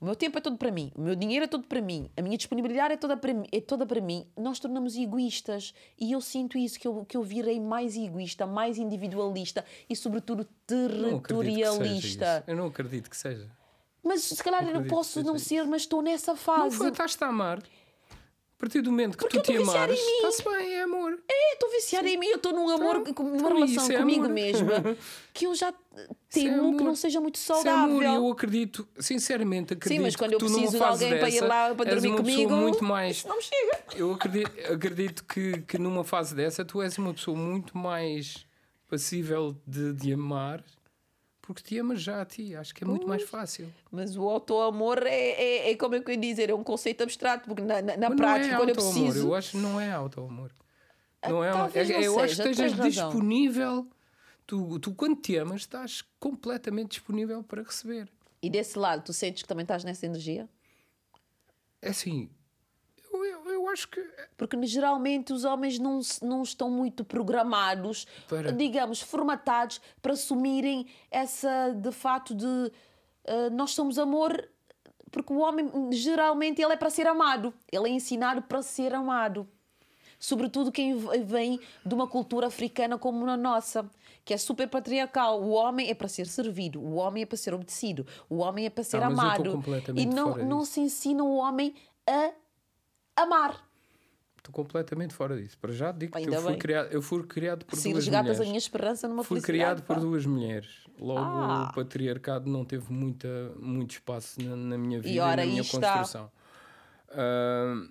O 0.00 0.04
meu 0.04 0.14
tempo 0.14 0.38
é 0.38 0.40
todo 0.40 0.56
para 0.56 0.70
mim, 0.70 0.92
o 0.94 1.00
meu 1.00 1.16
dinheiro 1.16 1.44
é 1.44 1.48
todo 1.48 1.66
para 1.66 1.80
mim, 1.80 2.08
a 2.16 2.22
minha 2.22 2.36
disponibilidade 2.36 2.94
é 2.94 2.96
toda 2.96 3.16
para 3.16 3.34
mim, 3.34 3.46
é 3.50 3.60
toda 3.60 3.84
para 3.84 4.00
mim. 4.00 4.26
Nós 4.36 4.60
tornamos 4.60 4.94
egoístas 4.96 5.74
e 5.98 6.12
eu 6.12 6.20
sinto 6.20 6.56
isso 6.56 6.78
que 6.78 6.86
eu, 6.86 7.04
que 7.04 7.16
eu 7.16 7.22
virei 7.24 7.58
mais 7.58 7.96
egoísta, 7.96 8.46
mais 8.46 8.78
individualista 8.78 9.64
e 9.90 9.96
sobretudo 9.96 10.46
Não 10.70 11.18
territorialista. 11.20 12.38
isso. 12.38 12.50
Eu 12.50 12.56
não 12.56 12.66
acredito 12.66 13.10
que 13.10 13.16
seja. 13.16 13.50
Mas 14.02 14.22
se 14.22 14.42
calhar 14.42 14.62
eu 14.62 14.68
acredito 14.68 14.90
posso 14.90 15.22
não 15.24 15.36
ser, 15.38 15.64
mas 15.66 15.82
estou 15.82 16.00
nessa 16.00 16.30
Não 16.32 16.36
fase. 16.38 16.76
foi, 16.76 16.88
estás-te 16.90 17.22
a 17.24 17.26
amar. 17.26 17.60
A 18.58 18.60
partir 18.60 18.80
do 18.80 18.90
momento 18.90 19.16
que 19.16 19.22
Porque 19.22 19.38
tu 19.40 19.52
te 19.52 19.56
amares, 19.56 20.00
está-se 20.00 20.42
bem, 20.42 20.74
é 20.74 20.82
amor. 20.82 21.16
É, 21.30 21.52
estou 21.52 21.70
viciada 21.70 22.08
em 22.08 22.18
mim, 22.18 22.26
eu 22.26 22.36
estou 22.38 22.52
num 22.52 22.68
amor, 22.68 23.04
com- 23.14 23.22
numa 23.22 23.36
então 23.38 23.54
relação 23.56 23.88
é 23.92 23.98
comigo 23.98 24.24
amor. 24.24 24.34
mesma 24.34 24.96
que 25.32 25.46
eu 25.46 25.54
já 25.54 25.68
é 25.68 25.72
temo 26.28 26.54
que 26.72 26.80
amor. 26.80 26.82
não 26.82 26.96
seja 26.96 27.20
muito 27.20 27.36
Isso 27.36 27.52
é 27.52 27.54
saudável. 27.54 27.84
amor, 28.00 28.02
eu 28.02 28.28
acredito, 28.32 28.88
sinceramente, 28.98 29.74
acredito 29.74 30.02
mas 30.02 30.16
quando 30.16 30.30
que 30.30 30.34
eu 30.34 30.38
preciso 30.40 30.76
de 30.76 30.82
alguém 30.82 31.18
para 31.20 31.28
ir 31.28 31.32
dessa 31.34 31.46
lá 31.46 31.72
para 31.72 31.90
dormir 31.94 32.16
comigo, 32.16 32.56
muito 32.56 32.82
mais 32.82 33.24
não 33.24 33.40
chega. 33.40 33.78
Eu 33.94 34.12
acredito, 34.14 34.50
acredito 34.72 35.24
que, 35.24 35.62
que 35.62 35.78
numa 35.78 36.02
fase 36.02 36.34
dessa 36.34 36.64
tu 36.64 36.82
és 36.82 36.98
uma 36.98 37.14
pessoa 37.14 37.36
muito 37.36 37.78
mais 37.78 38.44
passível 38.88 39.54
de, 39.64 39.92
de 39.92 40.12
amar 40.14 40.64
porque 41.48 41.62
te 41.62 41.78
amas 41.78 42.02
já 42.02 42.20
a 42.20 42.26
ti. 42.26 42.54
Acho 42.54 42.74
que 42.74 42.84
é 42.84 42.86
muito 42.86 43.08
mais 43.08 43.22
fácil. 43.22 43.72
Mas 43.90 44.14
o 44.18 44.28
auto-amor 44.28 45.06
é, 45.06 45.30
é, 45.30 45.70
é 45.70 45.76
como 45.76 45.94
eu 45.94 46.04
ia 46.06 46.16
dizer, 46.18 46.50
é 46.50 46.54
um 46.54 46.62
conceito 46.62 47.02
abstrato, 47.02 47.46
porque 47.46 47.62
na, 47.62 47.80
na, 47.80 47.96
na 47.96 48.10
prática, 48.10 48.48
não 48.48 48.54
é 48.54 48.56
quando 48.56 48.68
eu 48.68 48.74
auto-amor. 48.76 49.04
preciso. 49.06 49.28
Eu 49.28 49.34
acho 49.34 49.50
que 49.52 49.56
não 49.56 49.80
é 49.80 49.90
auto-amor. 49.90 50.52
Não 51.26 51.42
é, 51.42 51.50
talvez 51.50 51.88
é- 51.88 52.06
eu 52.06 52.20
acho 52.20 52.36
que 52.36 52.42
seja, 52.42 52.66
estejas 52.66 52.92
disponível. 52.92 53.88
Tu, 54.46 54.78
tu, 54.78 54.94
quando 54.94 55.16
te 55.16 55.36
amas, 55.36 55.62
estás 55.62 56.04
completamente 56.20 56.90
disponível 56.90 57.42
para 57.42 57.62
receber. 57.62 58.10
E 58.42 58.50
desse 58.50 58.78
lado, 58.78 59.04
tu 59.04 59.14
sentes 59.14 59.42
que 59.42 59.48
também 59.48 59.62
estás 59.62 59.82
nessa 59.84 60.04
energia? 60.04 60.46
É 61.80 61.88
assim, 61.88 62.28
eu, 63.68 63.72
acho 63.72 63.88
que. 63.88 64.04
Porque 64.36 64.56
geralmente 64.66 65.32
os 65.32 65.44
homens 65.44 65.78
não, 65.78 66.00
não 66.22 66.42
estão 66.42 66.70
muito 66.70 67.04
programados, 67.04 68.06
Para. 68.28 68.52
digamos, 68.52 69.00
formatados 69.00 69.80
para 70.02 70.12
assumirem 70.12 70.86
essa 71.10 71.72
de 71.72 71.92
fato 71.92 72.34
de 72.34 72.72
eh, 73.24 73.50
nós 73.50 73.72
somos 73.72 73.98
amor, 73.98 74.48
porque 75.10 75.32
o 75.32 75.38
homem 75.38 75.70
geralmente 75.92 76.62
ele 76.62 76.72
é 76.72 76.76
para 76.76 76.88
ser 76.88 77.06
amado, 77.06 77.52
ele 77.70 77.88
é 77.88 77.90
ensinado 77.90 78.42
para 78.42 78.62
ser 78.62 78.94
amado. 78.94 79.46
Sobretudo 80.18 80.72
quem 80.72 80.96
vem 81.24 81.60
de 81.84 81.94
uma 81.94 82.08
cultura 82.08 82.48
africana 82.48 82.98
como 82.98 83.24
a 83.28 83.36
nossa, 83.36 83.88
que 84.24 84.34
é 84.34 84.36
super 84.36 84.66
patriarcal. 84.68 85.40
O 85.40 85.50
homem 85.50 85.90
é 85.90 85.94
para 85.94 86.08
ser 86.08 86.26
servido, 86.26 86.80
o 86.80 86.94
homem 86.94 87.22
é 87.22 87.26
para 87.26 87.36
ser 87.36 87.54
obedecido, 87.54 88.04
o 88.28 88.38
homem 88.38 88.66
é 88.66 88.70
para 88.70 88.82
ser 88.82 89.00
Ah, 89.02 89.06
eu 89.06 89.10
estou 89.10 89.24
amado. 89.24 89.64
E 89.94 90.06
não, 90.06 90.36
não 90.38 90.64
se 90.64 90.80
ensina 90.80 91.22
o 91.22 91.36
homem 91.36 91.74
a 92.04 92.32
amar. 93.22 93.66
Estou 94.38 94.52
completamente 94.52 95.12
fora 95.14 95.36
disso. 95.40 95.58
Para 95.58 95.72
já 95.72 95.92
digo 95.92 96.12
que 96.16 96.26
eu 96.28 96.40
fui, 96.40 96.50
bem. 96.50 96.58
criado, 96.58 96.92
eu 96.92 97.02
fui 97.02 97.22
criado 97.26 97.64
por 97.66 97.76
Se 97.76 97.90
duas 97.90 98.04
resgatas 98.04 98.22
mulheres. 98.24 98.40
a 98.40 98.44
minha 98.44 98.58
esperança 98.58 99.08
numa 99.08 99.24
Fui 99.24 99.40
criado 99.40 99.82
por 99.82 99.96
pá. 99.96 100.00
duas 100.00 100.24
mulheres. 100.24 100.84
Logo, 100.98 101.20
Ah. 101.20 101.68
o 101.70 101.74
patriarcado 101.74 102.48
não 102.50 102.64
teve 102.64 102.90
muita, 102.92 103.28
muito 103.58 103.90
espaço 103.92 104.40
na, 104.42 104.56
na 104.56 104.78
minha 104.78 105.00
vida 105.00 105.14
e, 105.14 105.20
ora, 105.20 105.36
na 105.36 105.42
aí 105.42 105.48
minha 105.50 105.62
construção. 105.64 106.30
Ah, 107.10 107.88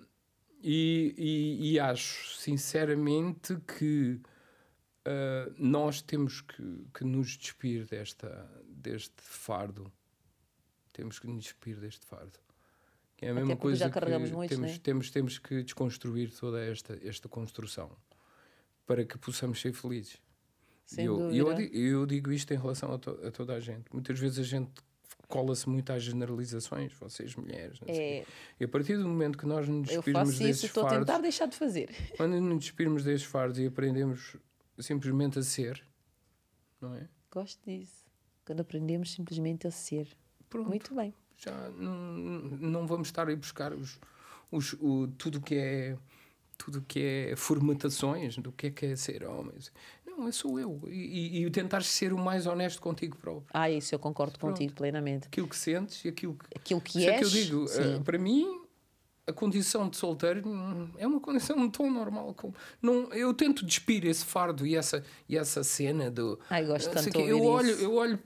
e, 0.62 1.14
e- 1.16 1.72
e 1.74 1.80
acho, 1.80 2.36
sinceramente, 2.38 3.56
que 3.78 4.20
ah, 5.04 5.50
nós 5.58 6.02
temos 6.02 6.40
que, 6.40 6.86
que 6.92 7.04
nos 7.04 7.36
despir 7.36 7.86
desta, 7.86 8.50
deste 8.66 9.14
fardo. 9.22 9.92
Temos 10.92 11.18
que 11.20 11.26
nos 11.28 11.44
despir 11.44 11.76
deste 11.78 12.04
fardo. 12.04 12.38
Que 13.18 13.26
é 13.26 13.30
a 13.30 13.34
mesma 13.34 13.56
coisa 13.56 13.80
já 13.80 13.90
carregamos 13.90 14.30
que 14.30 14.36
muitos, 14.36 14.56
temos, 14.56 14.72
né? 14.72 14.80
temos, 14.80 15.10
temos 15.10 15.38
que 15.38 15.62
desconstruir 15.64 16.30
toda 16.30 16.64
esta, 16.64 16.96
esta 17.02 17.28
construção 17.28 17.90
para 18.86 19.04
que 19.04 19.18
possamos 19.18 19.60
ser 19.60 19.72
felizes. 19.74 20.16
Sem 20.86 21.04
eu, 21.04 21.20
eu, 21.32 21.46
dúvida. 21.46 21.68
di- 21.68 21.78
eu 21.78 22.06
digo 22.06 22.30
isto 22.32 22.54
em 22.54 22.56
relação 22.56 22.92
a, 22.94 22.98
to- 22.98 23.18
a 23.26 23.30
toda 23.32 23.54
a 23.54 23.60
gente. 23.60 23.84
Muitas 23.92 24.18
vezes 24.20 24.38
a 24.38 24.42
gente 24.44 24.70
cola-se 25.26 25.68
muito 25.68 25.92
às 25.92 26.02
generalizações, 26.02 26.92
vocês 26.94 27.34
mulheres. 27.34 27.80
É. 27.88 28.24
E 28.58 28.64
a 28.64 28.68
partir 28.68 28.96
do 28.96 29.06
momento 29.08 29.36
que 29.36 29.44
nós 29.46 29.68
nos 29.68 29.90
eu 29.90 29.96
despirmos 29.96 30.28
faço 30.30 30.38
desses 30.38 30.56
isso, 30.58 30.66
estou 30.66 30.86
a 30.86 30.90
tentar 30.90 31.18
deixar 31.18 31.46
de 31.46 31.56
fazer. 31.56 31.90
quando 32.16 32.40
nos 32.40 32.60
despirmos 32.60 33.02
desses 33.02 33.26
fardos 33.26 33.58
e 33.58 33.66
aprendemos 33.66 34.36
simplesmente 34.78 35.40
a 35.40 35.42
ser, 35.42 35.84
não 36.80 36.94
é? 36.94 37.08
Gosto 37.32 37.60
disso. 37.68 38.06
Quando 38.46 38.60
aprendemos 38.60 39.10
simplesmente 39.10 39.66
a 39.66 39.70
ser. 39.72 40.08
Pronto, 40.48 40.68
Muito 40.68 40.94
bem. 40.94 41.12
Já 41.38 41.52
não, 41.70 41.92
não 41.92 42.86
vamos 42.86 43.08
estar 43.08 43.28
a 43.28 43.32
ir 43.32 43.36
buscar 43.36 43.72
os, 43.72 43.98
os, 44.50 44.72
o, 44.74 45.08
tudo 45.16 45.38
o 45.38 45.40
que 45.40 45.54
é 45.54 45.96
tudo 46.56 46.82
que 46.86 47.00
é 47.30 47.36
formatações 47.36 48.36
do 48.36 48.50
que 48.50 48.66
é 48.66 48.70
que 48.70 48.86
é 48.86 48.96
ser 48.96 49.24
homem. 49.24 49.54
Não, 50.04 50.26
eu 50.26 50.32
sou 50.32 50.58
eu. 50.58 50.80
E, 50.88 51.38
e, 51.38 51.44
e 51.44 51.50
tentar 51.50 51.84
ser 51.84 52.12
o 52.12 52.18
mais 52.18 52.46
honesto 52.46 52.80
contigo 52.82 53.16
próprio. 53.16 53.46
Ah, 53.54 53.70
isso 53.70 53.94
eu 53.94 53.98
concordo 54.00 54.36
Pronto. 54.36 54.54
contigo 54.54 54.74
plenamente. 54.74 55.28
Aquilo 55.28 55.46
que 55.46 55.56
sentes 55.56 56.04
e 56.04 56.08
aquilo 56.08 56.34
que. 56.34 56.46
Aquilo 56.58 56.80
que 56.80 56.98
Isso 56.98 57.08
é 57.08 57.12
és. 57.12 57.18
que 57.20 57.24
eu 57.24 57.30
digo. 57.30 57.68
sim. 57.68 57.94
eh, 57.94 58.00
para 58.00 58.18
mim, 58.18 58.60
a 59.28 59.32
condição 59.32 59.88
de 59.88 59.96
solteiro 59.96 60.42
é 60.98 61.06
uma 61.06 61.20
condição 61.20 61.70
tão 61.70 61.88
normal. 61.88 62.34
Como, 62.34 62.52
não, 62.82 63.12
eu 63.12 63.32
tento 63.32 63.64
despir 63.64 64.04
esse 64.04 64.24
fardo 64.24 64.66
e 64.66 64.74
essa, 64.74 65.04
e 65.28 65.36
essa 65.38 65.62
cena 65.62 66.10
do. 66.10 66.40
Ai, 66.50 66.66
gosto 66.66 66.86
não 66.86 66.94
tanto 66.94 67.10
de 67.12 67.28
eu 67.28 67.36
ouvir 67.40 67.48
olho 67.48 67.70
isso. 67.70 67.82
Eu 67.84 67.94
olho 67.94 68.18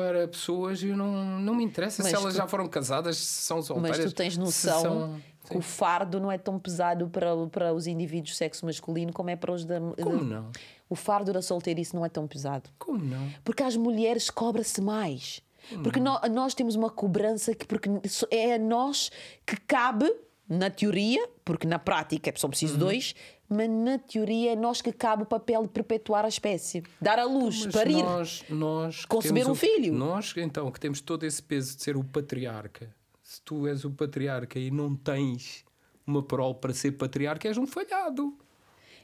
para 0.00 0.28
pessoas 0.28 0.82
e 0.82 0.86
não, 0.86 1.40
não 1.40 1.54
me 1.54 1.64
interessa 1.64 2.02
Mas 2.02 2.10
se 2.10 2.16
elas 2.16 2.34
tu- 2.34 2.36
já 2.36 2.46
foram 2.46 2.68
casadas, 2.68 3.16
se 3.16 3.42
são 3.42 3.60
solteiras. 3.62 3.98
Mas 3.98 4.12
tu 4.12 4.14
tens 4.14 4.36
noção 4.36 4.80
são- 4.82 5.20
que 5.50 5.56
o 5.56 5.60
fardo 5.62 6.20
não 6.20 6.30
é 6.30 6.36
tão 6.38 6.58
pesado 6.58 7.08
para, 7.08 7.34
para 7.50 7.72
os 7.74 7.86
indivíduos 7.86 8.32
do 8.32 8.36
sexo 8.36 8.64
masculino 8.66 9.12
como 9.12 9.30
é 9.30 9.36
para 9.36 9.50
os 9.52 9.64
da. 9.64 9.80
Como 10.02 10.22
não? 10.22 10.50
O 10.88 10.94
fardo 10.94 11.32
da 11.32 11.42
solteirice 11.42 11.94
não 11.96 12.04
é 12.04 12.08
tão 12.08 12.26
pesado. 12.26 12.68
Como 12.78 13.02
não? 13.04 13.28
Porque 13.42 13.62
às 13.62 13.76
mulheres 13.76 14.30
cobra-se 14.30 14.80
mais. 14.80 15.42
Hum. 15.72 15.82
Porque 15.82 15.98
nó- 16.00 16.20
nós 16.30 16.54
temos 16.54 16.74
uma 16.76 16.88
cobrança 16.90 17.54
que 17.54 17.66
porque 17.66 17.88
é 18.30 18.54
a 18.54 18.58
nós 18.58 19.10
que 19.44 19.56
cabe, 19.66 20.10
na 20.48 20.70
teoria, 20.70 21.28
porque 21.44 21.66
na 21.66 21.78
prática 21.78 22.32
são 22.36 22.48
precisos 22.48 22.74
Uhum. 22.76 22.80
dois, 22.86 23.14
mas 23.48 23.68
na 23.68 23.98
teoria 23.98 24.52
é 24.52 24.56
nós 24.56 24.80
que 24.80 24.92
cabe 24.92 25.22
o 25.24 25.26
papel 25.26 25.62
de 25.62 25.68
perpetuar 25.68 26.24
a 26.24 26.28
espécie, 26.28 26.82
dar 27.00 27.18
à 27.18 27.24
luz, 27.24 27.66
Mas 27.66 27.74
parir. 27.74 28.02
nós, 28.02 28.44
nós 28.48 29.04
Conceber 29.04 29.46
um 29.46 29.52
o- 29.52 29.54
filho. 29.54 29.92
Nós, 29.92 30.32
então, 30.36 30.70
que 30.70 30.80
temos 30.80 31.00
todo 31.00 31.24
esse 31.24 31.42
peso 31.42 31.76
de 31.76 31.82
ser 31.82 31.96
o 31.96 32.04
patriarca, 32.04 32.94
se 33.22 33.42
tu 33.42 33.66
és 33.66 33.84
o 33.84 33.90
patriarca 33.90 34.58
e 34.58 34.70
não 34.70 34.94
tens 34.96 35.64
uma 36.06 36.22
prole 36.22 36.54
para 36.54 36.72
ser 36.72 36.92
patriarca, 36.92 37.46
és 37.46 37.58
um 37.58 37.66
falhado. 37.66 38.34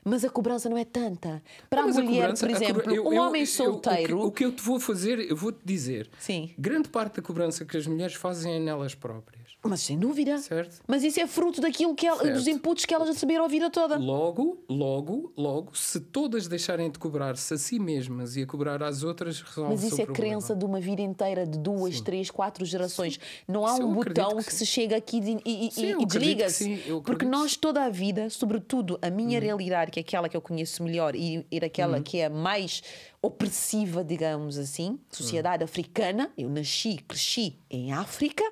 Mas 0.05 0.25
a 0.25 0.29
cobrança 0.31 0.69
não 0.69 0.77
é 0.77 0.85
tanta. 0.85 1.43
Para 1.71 1.83
Mas 1.83 1.97
a 1.97 2.03
mulher, 2.03 2.21
cobrança- 2.23 2.47
por 2.47 2.53
a 2.55 2.57
exemplo, 2.57 2.83
cobra- 2.83 2.95
eu- 2.95 3.07
um 3.09 3.13
eu- 3.15 3.23
homem 3.23 3.43
eu- 3.43 3.47
solteiro. 3.47 4.19
o, 4.19 4.21
que, 4.23 4.27
o 4.27 4.31
que 4.33 4.45
eu 4.45 4.53
te 4.53 4.63
vou 4.63 4.79
fazer, 4.79 5.19
eu 5.19 5.37
vou-te 5.37 5.59
dizer. 5.65 6.11
Sim. 6.19 6.51
Grande 6.59 6.89
parte 6.89 7.17
da 7.17 7.23
cobrança 7.23 7.65
que 7.65 7.77
as 7.77 7.87
mulheres 7.87 8.15
fazem 8.15 8.55
é 8.55 8.59
nelas 8.59 8.95
próprias. 8.95 9.43
Mas 9.67 9.81
sem 9.81 9.99
dúvida. 9.99 10.37
Certo? 10.39 10.83
Mas 10.87 11.03
isso 11.03 11.19
é 11.21 11.27
fruto 11.27 11.59
daquilo 11.63 11.95
que 11.95 12.07
ela- 12.07 12.23
dos 12.33 12.47
inputs 12.47 12.85
que 12.85 12.93
elas 12.93 13.09
receberam 13.09 13.47
a 13.47 13.49
vida 13.49 13.71
toda. 13.71 13.97
Logo, 13.97 14.59
logo, 14.69 15.33
logo, 15.39 15.75
se 15.75 15.99
todas 16.01 16.47
deixarem 16.47 16.91
de 16.91 16.99
cobrar-se 16.99 17.55
a 17.55 17.57
si 17.57 17.79
mesmas 17.79 18.37
e 18.37 18.43
a 18.43 18.47
cobrar 18.47 18.83
às 18.83 19.03
outras, 19.03 19.41
resolve 19.41 19.71
Mas 19.71 19.83
isso 19.85 19.95
é 20.03 20.05
problema. 20.05 20.33
crença 20.35 20.55
de 20.55 20.65
uma 20.67 20.81
vida 20.81 21.01
inteira, 21.01 21.47
de 21.47 21.59
duas, 21.59 21.99
três, 22.03 22.31
quatro 22.31 22.63
gerações. 22.67 23.19
Não 23.49 23.67
há 23.67 23.73
Isso 23.73 23.85
um 23.87 23.89
eu 23.89 23.95
botão 23.95 24.37
que 24.37 24.45
que, 24.45 24.53
sim. 24.53 24.59
se 24.59 24.67
chega 24.67 24.97
aqui 24.97 25.17
e, 25.47 25.69
e- 25.69 25.71
Sim, 25.73 25.87
e 25.87 25.91
eu 25.93 26.05
desliga-se. 26.05 26.65
sim, 26.65 26.83
eu 26.87 27.01
Porque 27.01 27.25
nós, 27.25 27.57
toda 27.57 27.85
a 27.85 27.89
vida, 27.89 28.29
sobretudo 28.29 28.99
a 29.01 29.09
minha 29.09 29.41
realidade, 29.41 29.91
que 29.95 30.01
é 30.01 30.03
aquela 30.03 30.29
que 30.29 30.37
eu 30.37 30.41
conheço 30.41 30.83
melhor, 30.83 31.15
e, 31.15 31.47
e 31.53 31.59
aquela 31.59 32.01
que 32.03 32.19
é 32.19 32.29
mais 32.29 32.83
opressiva, 33.23 34.03
digamos 34.03 34.59
assim, 34.59 34.99
sociedade 35.09 35.63
africana. 35.63 36.33
Eu 36.37 36.49
nasci, 36.51 36.97
cresci 37.07 37.61
em 37.71 37.93
África, 37.93 38.43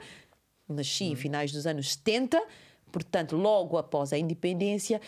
nasci 0.68 1.04
em 1.06 1.16
finais 1.16 1.50
dos 1.50 1.66
anos 1.66 1.94
70, 1.94 2.40
portanto, 2.92 3.36
logo 3.36 3.76
após 3.76 4.12
a 4.12 4.18
independência, 4.18 5.00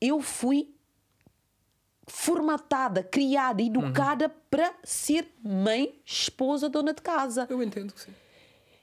eu 0.00 0.20
fui 0.20 0.72
formatada, 2.06 3.02
criada, 3.02 3.62
educada 3.62 4.28
para 4.50 4.72
ser 4.84 5.26
mãe, 5.42 6.00
esposa, 6.04 6.68
dona 6.68 6.92
de 6.92 7.02
casa. 7.02 7.46
Eu 7.50 7.62
entendo 7.62 7.92
que 7.92 8.00
sim. 8.02 8.12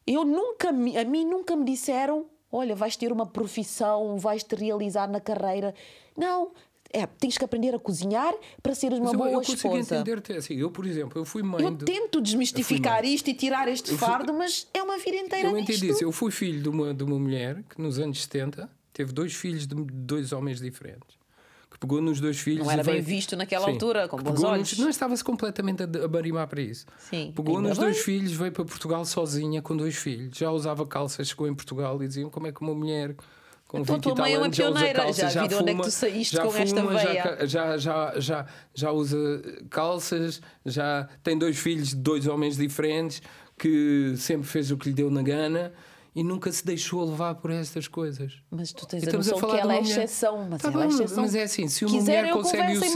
Eu 0.08 0.24
nunca, 0.26 0.72
me- 0.72 0.98
a 0.98 1.06
mim 1.06 1.26
nunca 1.26 1.56
me 1.56 1.64
disseram, 1.66 2.26
olha, 2.52 2.76
vais 2.76 2.96
ter 2.96 3.12
uma 3.12 3.26
profissão, 3.26 4.18
vais 4.18 4.44
te 4.44 4.56
realizar 4.56 5.08
na 5.08 5.20
carreira. 5.20 5.76
Não, 6.18 6.52
é, 6.92 7.06
tens 7.06 7.38
que 7.38 7.46
aprender 7.46 7.74
a 7.76 7.80
cozinhar 7.80 8.34
para 8.64 8.74
seres 8.74 8.98
uma 8.98 9.06
Mas 9.06 9.14
eu, 9.14 9.20
boa 9.20 9.30
eu 9.32 9.36
consigo 9.40 9.56
esposa. 9.58 9.96
entender-te 9.96 10.34
assim. 10.34 10.56
Eu, 10.56 10.72
por 10.72 10.86
exemplo, 10.86 11.20
eu 11.22 11.26
fui 11.26 11.44
mãe 11.44 11.64
Eu 11.64 11.72
de... 11.72 11.86
tento 11.86 12.20
desmistificar 12.22 13.04
mãe. 13.04 13.14
isto 13.14 13.30
e 13.30 13.34
tirar 13.34 13.68
este 13.68 13.92
Eu 13.92 13.98
fui- 13.98 14.08
fardo, 14.08 14.34
mas 14.34 14.68
é 14.74 14.82
uma 14.82 14.98
vida 14.98 15.18
inteira 15.18 15.48
Eu 15.50 15.54
nisto. 15.54 15.72
entendi 15.72 15.92
isso. 15.92 16.04
Eu 16.04 16.12
fui 16.12 16.32
filho 16.32 16.62
de 16.62 16.70
uma, 16.70 16.94
de 16.94 17.04
uma 17.04 17.20
mulher 17.20 17.64
que 17.70 17.80
nos 17.82 18.00
anos 18.00 18.22
70 18.24 18.70
teve 18.92 19.14
dois 19.14 19.34
filhos 19.34 19.68
de 19.68 19.76
dois 19.76 20.32
homens 20.34 20.60
diferentes. 20.60 21.20
Que 21.72 21.78
pegou 21.78 22.02
nos 22.02 22.20
dois 22.20 22.40
filhos. 22.40 22.66
Não 22.66 22.72
era 22.74 22.84
bem 22.84 22.96
veio- 22.96 23.06
visto 23.06 23.36
naquela 23.38 23.66
Sim. 23.66 23.74
altura, 23.74 24.08
com 24.08 24.18
bons 24.18 24.44
olhos. 24.44 24.72
nos- 24.72 24.80
Não 24.80 24.90
estava-se 24.90 25.24
completamente 25.24 25.84
a, 25.84 25.86
a 25.86 26.08
barimar 26.08 26.48
para 26.48 26.60
isso. 26.62 26.88
Sim, 26.98 27.32
Pegou 27.36 27.62
nos 27.62 27.78
bem. 27.78 27.86
dois 27.86 28.00
filhos, 28.00 28.32
veio 28.32 28.52
para 28.52 28.66
Portugal 28.66 29.06
sozinha 29.06 29.62
com 29.62 29.78
dois 29.78 29.96
filhos. 29.96 30.36
Já 30.36 30.50
usava 30.50 30.84
calças, 30.88 31.28
chegou 31.28 31.48
em 31.48 31.54
Portugal 31.54 32.02
e 32.04 32.08
diziam 32.08 32.32
como 32.32 32.48
é 32.48 32.52
que 32.52 32.60
uma 32.62 32.74
mulher. 32.74 33.16
Com 33.70 33.78
Então, 33.82 33.96
20 33.98 34.04
tua 34.04 34.16
mãe 34.16 34.34
é 34.34 34.38
uma 34.40 34.52
já 34.52 34.64
pioneira, 34.64 35.00
calças, 35.04 35.32
já 35.32 35.42
vi 35.44 35.48
de 35.48 35.56
onde 35.56 35.72
é 35.72 35.76
que 35.76 35.82
tu 35.84 35.92
saíste 35.92 36.36
já 36.36 36.44
com 36.44 36.56
esta 36.58 36.82
fuma, 36.82 36.98
já 37.00 37.08
veia. 37.12 37.48
já, 37.48 37.78
já, 37.78 38.14
já, 38.20 38.46
já 38.74 38.92
usa 38.92 39.18
calças, 39.70 40.42
já 40.66 41.08
tem 41.24 41.38
dois 41.38 41.58
filhos 41.58 41.90
de 41.90 41.96
dois 41.98 42.26
homens 42.28 42.58
diferentes, 42.58 43.22
que 43.58 44.16
sempre 44.18 44.48
fez 44.48 44.72
o 44.72 44.78
que 44.78 44.90
lhe 44.90 44.96
deu 44.96 45.12
na 45.12 45.22
gana 45.22 45.72
e 46.16 46.24
nunca 46.24 46.52
se 46.52 46.66
deixou 46.66 47.06
levar 47.08 47.36
por 47.36 47.52
estas 47.52 47.88
coisas. 47.88 48.42
Mas 48.50 48.74
tu 48.74 48.88
tens 48.88 49.04
a 49.04 49.06
estamos 49.06 49.28
a 49.28 49.32
noção 49.34 49.48
falar 49.48 49.60
que 49.60 49.64
ela 49.64 49.76
é 49.76 49.82
exceção. 49.82 50.48
Mas 50.50 50.62
Tá 50.64 50.70
ela 50.72 50.84
é 50.84 50.88
bem, 50.88 50.96
exceção. 50.96 51.22
mas 51.24 51.36
é 51.36 51.44
assim, 51.44 51.68
se 51.68 51.86
uma 51.86 51.92
Quiserem, 52.00 52.22
mulher 52.32 52.34
consegue 52.34 52.64
o 52.78 52.80
ser, 52.80 52.90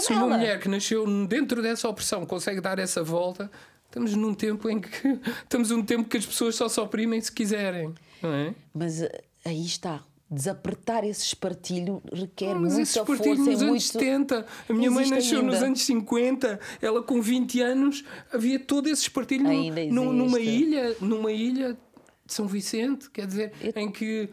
se 0.00 0.12
ela. 0.12 0.24
uma 0.26 0.36
mulher 0.36 0.58
que 0.60 0.68
nasceu 0.68 1.26
dentro 1.28 1.62
dessa 1.62 1.88
opressão 1.88 2.26
consegue 2.26 2.60
dar 2.60 2.80
essa 2.80 3.04
volta, 3.04 3.48
estamos 3.86 4.16
num 4.16 4.34
tempo 4.34 4.68
em 4.68 4.80
que 4.80 4.90
estamos 5.44 5.70
num 5.70 5.84
tempo 5.84 6.08
que 6.08 6.16
as 6.16 6.26
pessoas 6.26 6.56
só 6.56 6.68
se 6.68 6.80
oprimem 6.80 7.20
se 7.20 7.30
quiserem, 7.30 7.94
não 8.20 8.32
é? 8.34 8.52
Mas 8.74 9.00
eh, 9.02 9.22
aí 9.44 9.64
está. 9.64 10.04
Desapertar 10.30 11.04
esse 11.04 11.26
espartilho 11.26 12.02
requer 12.10 12.54
Mas 12.54 12.78
esse 12.78 12.98
muita 12.98 13.12
espartilho 13.12 13.36
força 13.36 13.50
nos 13.50 13.60
e 13.60 13.64
anos 13.64 13.68
muito... 13.68 13.82
70, 13.82 14.46
a 14.66 14.72
minha 14.72 14.90
mãe 14.90 15.10
nasceu 15.10 15.42
nos 15.42 15.54
ainda. 15.56 15.66
anos 15.66 15.82
50, 15.82 16.60
ela 16.80 17.02
com 17.02 17.20
20 17.20 17.60
anos, 17.60 18.02
havia 18.32 18.58
todo 18.58 18.88
esse 18.88 19.02
espartilho 19.02 19.44
num- 19.92 20.10
numa 20.12 20.40
ilha, 20.40 20.96
numa 21.02 21.30
ilha 21.30 21.74
de 22.24 22.32
São 22.32 22.46
Vicente, 22.46 23.10
quer 23.10 23.26
dizer, 23.26 23.52
em 23.76 23.90
que 23.92 24.30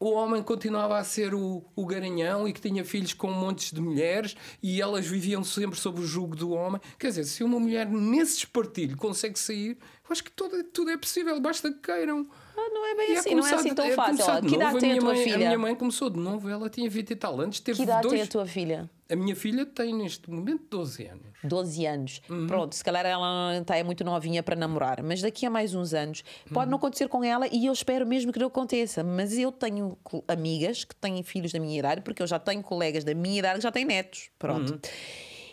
o 0.00 0.10
homem 0.10 0.42
continuava 0.42 0.98
a 0.98 1.04
ser 1.04 1.32
o, 1.32 1.62
o 1.76 1.86
garanhão 1.86 2.48
e 2.48 2.52
que 2.52 2.60
tinha 2.60 2.84
filhos 2.84 3.12
com 3.12 3.30
montes 3.30 3.70
de 3.70 3.80
mulheres 3.80 4.34
e 4.60 4.80
elas 4.80 5.06
viviam 5.06 5.44
sempre 5.44 5.78
sob 5.78 6.00
o 6.00 6.06
jugo 6.06 6.34
do 6.34 6.50
homem. 6.50 6.80
Quer 6.98 7.08
dizer, 7.08 7.24
se 7.24 7.44
uma 7.44 7.60
mulher 7.60 7.86
nesse 7.88 8.38
espartilho 8.38 8.96
consegue 8.96 9.38
sair, 9.38 9.76
eu 9.78 10.10
acho 10.10 10.24
que 10.24 10.30
tudo, 10.32 10.64
tudo 10.64 10.90
é 10.90 10.96
possível, 10.96 11.38
basta 11.38 11.70
que 11.70 11.78
queiram. 11.78 12.26
Ah, 12.62 12.70
não 12.74 12.86
é 12.86 12.94
bem 12.94 13.12
E 13.12 13.16
assim, 13.16 13.34
não 13.34 13.46
é 13.46 13.54
assim 13.54 13.74
tão 13.74 13.84
é 13.84 13.92
fácil. 13.92 14.24
Ó, 14.28 14.40
Que 14.40 14.54
idade 14.54 14.78
tem 14.78 14.90
a 14.90 14.92
minha 14.94 15.00
tua 15.00 15.14
mãe, 15.14 15.22
filha? 15.24 15.34
A 15.36 15.38
minha 15.38 15.58
mãe 15.58 15.74
começou 15.74 16.10
de 16.10 16.18
novo, 16.20 16.48
ela 16.48 16.68
tinha 16.68 16.88
20 16.90 17.10
e 17.10 17.16
tal 17.16 17.40
anos, 17.40 17.60
teve 17.60 17.76
Que 17.78 17.82
idade 17.84 18.02
dois... 18.02 18.12
tem 18.14 18.22
a 18.22 18.26
tua 18.26 18.46
filha? 18.46 18.90
A 19.08 19.16
minha 19.16 19.34
filha 19.34 19.66
tem 19.66 19.92
neste 19.94 20.30
momento 20.30 20.62
12 20.70 21.06
anos. 21.06 21.26
12 21.42 21.86
anos. 21.86 22.22
Uhum. 22.28 22.46
Pronto, 22.46 22.74
se 22.76 22.84
calhar 22.84 23.04
ela 23.04 23.56
está 23.60 23.76
é 23.76 23.82
muito 23.82 24.04
novinha 24.04 24.42
para 24.42 24.54
namorar, 24.54 25.02
mas 25.02 25.20
daqui 25.22 25.44
a 25.46 25.50
mais 25.50 25.74
uns 25.74 25.92
anos 25.94 26.22
pode 26.52 26.66
Uhum. 26.66 26.70
não 26.70 26.78
acontecer 26.78 27.08
com 27.08 27.24
ela 27.24 27.48
e 27.50 27.66
eu 27.66 27.72
espero 27.72 28.06
mesmo 28.06 28.32
que 28.32 28.38
não 28.38 28.46
aconteça. 28.46 29.02
Mas 29.02 29.36
eu 29.36 29.50
tenho 29.50 29.96
amigas 30.28 30.84
que 30.84 30.94
têm 30.94 31.22
filhos 31.24 31.50
da 31.50 31.58
minha 31.58 31.78
idade, 31.78 32.02
porque 32.02 32.22
eu 32.22 32.26
já 32.26 32.38
tenho 32.38 32.62
colegas 32.62 33.02
da 33.02 33.14
minha 33.14 33.38
idade 33.38 33.56
que 33.56 33.62
já 33.62 33.72
têm 33.72 33.84
netos. 33.84 34.30
Pronto. 34.38 34.72
Uhum. 34.74 34.78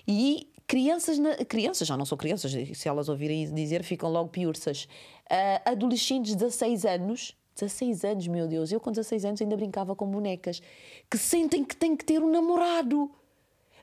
E 0.07 0.47
crianças, 0.67 1.17
na- 1.17 1.35
crianças, 1.45 1.87
já 1.87 1.95
não 1.95 2.05
são 2.05 2.17
crianças, 2.17 2.51
se 2.51 2.87
elas 2.89 3.07
ouvirem 3.09 3.51
dizer, 3.53 3.83
ficam 3.83 4.11
logo 4.11 4.29
piurças. 4.29 4.87
Ah, 5.29 5.71
adolescentes 5.71 6.31
de 6.31 6.37
16 6.37 6.85
anos. 6.85 7.35
16 7.55 8.03
anos, 8.05 8.27
meu 8.27 8.47
Deus, 8.47 8.71
eu 8.71 8.79
com 8.79 8.91
16 8.91 9.25
anos 9.25 9.41
ainda 9.41 9.55
brincava 9.57 9.95
com 9.95 10.05
bonecas 10.05 10.61
que 11.09 11.17
sentem 11.17 11.63
que 11.63 11.75
têm 11.75 11.95
que 11.95 12.05
ter 12.05 12.21
um 12.21 12.29
namorado. 12.29 13.09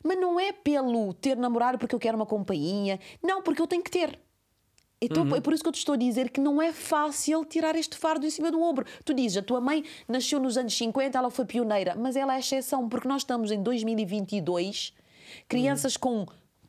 Mas 0.01 0.17
não 0.21 0.39
é 0.39 0.53
pelo 0.53 1.13
ter 1.15 1.37
namorado 1.37 1.77
porque 1.79 1.95
eu 1.95 1.99
quero 1.99 2.15
uma 2.17 2.27
companhia. 2.27 3.01
Não, 3.23 3.43
porque 3.43 3.61
eu 3.61 3.67
tenho 3.67 3.83
que 3.83 3.91
ter. 3.91 4.17
Então, 5.01 5.25
Uhum. 5.25 5.35
É 5.37 5.41
por 5.41 5.53
isso 5.53 5.63
que 5.63 5.69
eu 5.69 5.73
te 5.73 5.79
estou 5.79 5.95
a 5.95 5.97
dizer 5.99 6.31
que 6.31 6.41
não 6.41 6.63
é 6.63 6.73
fácil 6.73 7.45
tirar 7.45 7.75
este 7.75 7.97
fardo 7.97 8.25
em 8.25 8.31
cima 8.31 8.51
do 8.51 8.61
ombro. 8.63 8.87
Tu 9.05 9.13
dizes, 9.13 9.39
a 9.39 9.43
tua 9.43 9.61
mãe 9.61 9.83
nasceu 10.07 10.39
nos 10.39 10.57
anos 10.57 10.77
50, 10.77 11.19
ela 11.19 11.31
foi 11.31 11.45
pioneira, 11.45 11.97
mas 11.97 12.15
ela 12.17 12.37
é 12.37 12.39
exceção, 12.39 12.89
porque 12.89 13.09
nós 13.09 13.23
estamos 13.23 13.51
em 13.51 13.61
2022, 13.63 14.95
crianças 15.49 15.97
com. 15.97 16.27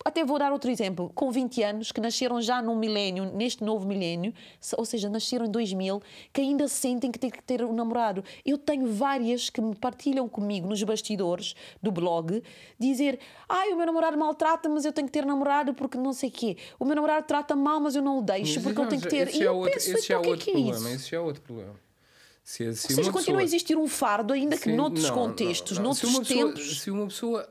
Até 0.08 0.24
vou 0.24 0.38
dar 0.38 0.52
outro 0.52 0.70
exemplo, 0.70 1.12
com 1.16 1.32
20 1.32 1.64
anos, 1.64 1.92
que 1.92 2.00
nasceram 2.00 2.40
já 2.40 2.62
num 2.62 2.76
milénio, 2.76 3.26
neste 3.34 3.64
novo 3.64 3.88
milénio, 3.88 4.32
se- 4.62 4.76
ou 4.78 4.86
seja, 4.86 5.10
nasceram 5.10 5.48
em 5.48 5.50
2000, 5.50 6.00
que 6.32 6.42
ainda 6.42 6.68
sentem 6.68 7.12
que 7.12 7.18
têm 7.18 7.32
que 7.32 7.42
ter 7.42 7.66
um 7.66 7.74
namorado. 7.74 8.24
Eu 8.46 8.56
tenho 8.56 8.86
várias 8.94 9.50
que 9.50 9.60
me 9.60 9.74
partilham 9.74 10.30
comigo 10.30 10.68
nos 10.68 10.84
bastidores 10.84 11.56
do 11.82 11.92
blog, 11.92 12.44
dizer: 12.78 13.18
ai, 13.50 13.74
o 13.74 13.76
meu 13.78 13.88
namorado 13.88 14.16
maltrata, 14.16 14.70
mas 14.70 14.86
eu 14.86 14.94
tenho 14.94 15.08
que 15.08 15.12
ter 15.14 15.26
namorado 15.26 15.74
porque 15.74 15.98
não 15.98 16.14
sei 16.14 16.30
o 16.30 16.32
quê. 16.32 16.56
O 16.80 16.86
meu 16.86 16.96
namorado 16.96 17.26
trata 17.26 17.56
mal, 17.56 17.80
mas 17.80 17.96
eu 17.96 18.04
não 18.04 18.20
o 18.20 18.22
deixo 18.22 18.62
porque 18.62 18.80
eu 18.80 18.88
tenho 18.88 19.02
que 19.02 19.08
ter. 19.10 19.28
Esse 19.30 19.40
E 19.40 19.42
é 19.42 19.48
eu 19.48 19.56
outro, 19.56 19.74
penso, 19.74 19.90
esse 19.92 20.14
é 20.14 20.16
então, 20.18 20.22
o 20.22 20.28
outro 20.34 20.46
que 20.46 20.52
é 20.52 20.54
é 20.54 20.56
problema. 20.62 20.90
isso? 20.92 20.96
Esse 21.04 21.16
é 21.16 21.20
outro 21.20 21.42
problema. 21.42 21.74
Se, 22.44 22.58
se 22.76 22.92
Ou 22.92 22.96
seja, 22.98 23.12
continua 23.12 23.22
pessoa- 23.22 23.40
a 23.40 23.44
existir 23.44 23.76
um 23.76 23.88
fardo, 23.88 24.32
ainda 24.34 24.56
que 24.56 24.66
Sim, 24.66 24.76
noutros 24.76 25.06
não, 25.10 25.16
contextos, 25.16 25.80
não, 25.80 25.84
não. 25.86 25.90
noutros 25.90 26.12
se 26.12 26.20
pessoa, 26.20 26.46
tempos. 26.54 26.80
Se 26.80 26.92
uma 26.92 27.08
pessoa 27.08 27.50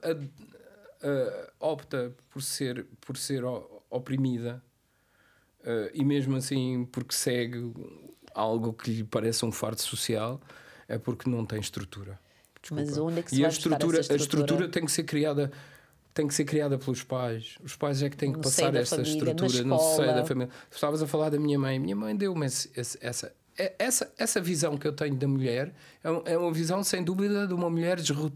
ah, 1.05 1.53
opta 1.61 2.13
por 2.31 2.43
ser, 2.43 2.87
por 3.01 3.17
ser 3.17 3.43
oprimida 3.91 4.63
ah, 5.65 5.91
e 5.95 6.05
mesmo 6.05 6.37
assim 6.37 6.87
porque 6.91 7.15
segue 7.15 7.73
algo 8.35 8.73
que 8.73 8.91
lhe 8.91 9.05
parece 9.05 9.45
um 9.45 9.53
fardo 9.53 9.81
social, 9.81 10.41
é 10.89 10.99
porque 10.99 11.29
não 11.31 11.47
tem 11.47 11.61
estrutura. 11.61 12.19
Mas 12.71 12.87
Desculpa. 12.89 13.11
onde 13.11 13.21
é 13.21 13.23
que 13.23 13.31
se 13.31 13.37
e 13.37 13.41
vai 13.41 13.47
a 13.47 13.53
estrutura, 13.53 14.01
essa 14.01 14.13
a 14.13 14.17
estrutura? 14.17 14.43
estrutura 14.45 14.69
tem 14.71 14.85
que 14.85 14.91
ser 14.93 15.05
criada 15.05 15.53
tem 16.15 16.29
que 16.29 16.35
ser 16.35 16.45
criada 16.45 16.79
pelos 16.79 17.03
pais. 17.03 17.59
Os 17.63 17.75
pais 17.77 18.01
é 18.01 18.09
que 18.09 18.17
têm 18.17 18.31
que 18.31 18.37
No 18.39 18.45
passar 18.45 18.73
esta 18.77 18.97
família, 18.97 19.13
estrutura 19.13 19.51
seio 19.51 19.75
escola. 19.75 20.13
da 20.13 20.25
família. 20.25 20.49
Estavas 20.71 21.03
a 21.03 21.09
falar 21.09 21.29
da 21.29 21.41
minha 21.41 21.59
mãe. 21.59 21.77
Minha 21.81 21.97
mãe 21.97 22.15
deu-me 22.17 22.47
essa, 22.47 23.35
é- 23.59 23.75
essa, 23.81 24.13
essa 24.17 24.41
visão 24.41 24.77
que 24.79 24.87
eu 24.87 24.93
tenho 24.93 25.17
da 25.17 25.27
mulher 25.27 25.75
é 26.05 26.33
é 26.35 26.39
uma 26.39 26.53
visão, 26.53 26.85
sem 26.85 27.03
dúvida, 27.03 27.49
de 27.49 27.53
uma 27.53 27.69
mulher 27.69 27.97
disru- 27.97 28.33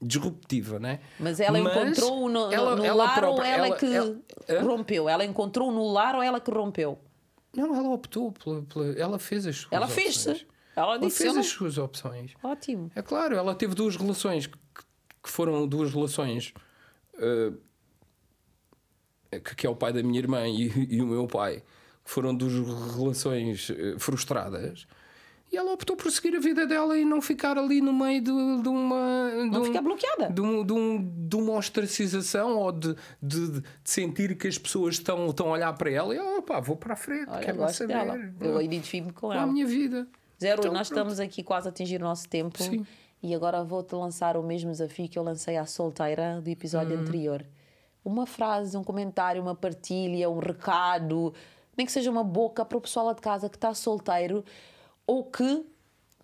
disruptiva, 0.00 0.78
né? 0.78 1.00
Mas 1.18 1.40
ela 1.40 1.58
Mas 1.60 1.76
encontrou 1.76 2.28
no, 2.28 2.46
no, 2.48 2.52
ela- 2.52 2.76
no 2.76 2.84
ela 2.84 3.04
lar 3.04 3.24
ou 3.24 3.34
própria- 3.34 3.48
ela, 3.48 3.66
ela- 3.68 3.76
que 3.76 3.86
ela- 3.94 4.62
rompeu? 4.62 5.08
Ela 5.08 5.24
encontrou 5.24 5.72
no 5.72 5.90
lar 5.90 6.14
ou 6.14 6.22
ela 6.22 6.40
que 6.40 6.50
rompeu? 6.50 6.98
Não, 7.56 7.74
ela 7.74 7.88
optou 7.88 8.30
pela, 8.32 8.62
pela- 8.62 8.92
ela 8.98 9.18
fez 9.18 9.46
as 9.46 9.56
suas 9.56 9.72
Ela 9.72 9.86
opções. 9.86 10.04
fez-se. 10.24 10.46
Ela 10.76 10.94
Ela 10.94 11.10
fez 11.10 11.36
as 11.36 11.46
suas 11.46 11.76
opções. 11.78 12.34
Ótimo. 12.42 12.90
É 12.94 13.02
claro, 13.02 13.34
ela 13.34 13.54
teve 13.54 13.74
duas 13.74 13.96
relações 13.96 14.46
que, 14.46 14.56
que 15.22 15.28
foram 15.28 15.66
duas 15.66 15.92
relações 15.92 16.54
eh, 17.18 17.52
que, 19.40 19.54
que 19.56 19.66
é 19.66 19.70
o 19.70 19.74
pai 19.76 19.92
da 19.92 20.02
minha 20.02 20.18
irmã 20.20 20.46
e, 20.46 20.68
e 20.88 21.02
o 21.02 21.06
meu 21.06 21.26
pai, 21.26 21.62
que 22.04 22.10
foram 22.10 22.34
duas 22.34 22.52
relações 22.96 23.70
eh, 23.70 23.96
frustradas. 23.98 24.86
E 25.50 25.56
ela 25.56 25.72
optou 25.72 25.96
por 25.96 26.10
seguir 26.12 26.36
a 26.36 26.40
vida 26.40 26.66
dela 26.66 26.98
e 26.98 27.04
não 27.06 27.22
ficar 27.22 27.56
ali 27.56 27.80
no 27.80 27.92
meio 27.92 28.20
de, 28.20 28.30
de 28.62 28.68
uma. 28.68 29.30
de 29.32 29.50
Não 29.50 29.62
um- 29.62 29.64
ficar 29.64 29.80
bloqueada. 29.80 30.28
de, 30.30 30.40
um, 30.42 30.62
de, 30.64 30.72
um- 30.74 31.12
de 31.28 31.36
uma 31.36 31.54
ostracização 31.54 32.56
ou 32.58 32.70
de, 32.70 32.94
de, 33.22 33.60
de 33.60 33.62
sentir 33.82 34.36
que 34.36 34.46
as 34.46 34.58
pessoas 34.58 34.96
estão, 34.96 35.26
estão 35.28 35.48
a 35.48 35.52
olhar 35.52 35.72
para 35.72 35.90
ela 35.90 36.14
e 36.14 36.18
opá, 36.18 36.60
vou 36.60 36.76
para 36.76 36.92
a 36.92 36.96
frente, 36.96 37.30
Olha, 37.30 37.40
quero 37.40 37.68
saber. 37.72 37.94
dela. 37.94 38.18
Eu 38.40 38.60
identifico-me 38.60 39.12
com 39.12 39.30
a 39.30 39.36
ela. 39.36 39.46
minha 39.46 39.66
vida. 39.66 40.06
Zero, 40.40 40.60
Então, 40.60 40.72
nós 40.72 40.88
pronto. 40.88 40.98
estamos 41.00 41.18
aqui 41.20 41.42
quase 41.42 41.66
a 41.66 41.70
atingir 41.70 41.96
o 41.96 42.04
nosso 42.04 42.28
tempo. 42.28 42.62
Sim. 42.62 42.86
E 43.22 43.34
agora 43.34 43.64
vou-te 43.64 43.94
lançar 43.94 44.36
o 44.36 44.42
mesmo 44.42 44.70
desafio 44.70 45.08
que 45.08 45.18
eu 45.18 45.22
lancei 45.22 45.56
à 45.56 45.64
solteira 45.66 46.40
do 46.40 46.48
episódio 46.48 46.94
Uhum. 46.94 47.02
anterior. 47.02 47.44
Uma 48.04 48.26
frase, 48.26 48.76
um 48.76 48.84
comentário, 48.84 49.42
uma 49.42 49.54
partilha, 49.54 50.30
um 50.30 50.38
recado, 50.38 51.34
nem 51.76 51.84
que 51.84 51.90
seja 51.92 52.10
uma 52.10 52.22
boca 52.22 52.64
para 52.64 52.78
o 52.78 52.80
pessoal 52.80 53.06
lá 53.06 53.12
de 53.14 53.20
casa 53.20 53.48
que 53.48 53.56
está 53.56 53.74
solteiro 53.74 54.44
ou 55.08 55.24
que 55.24 55.64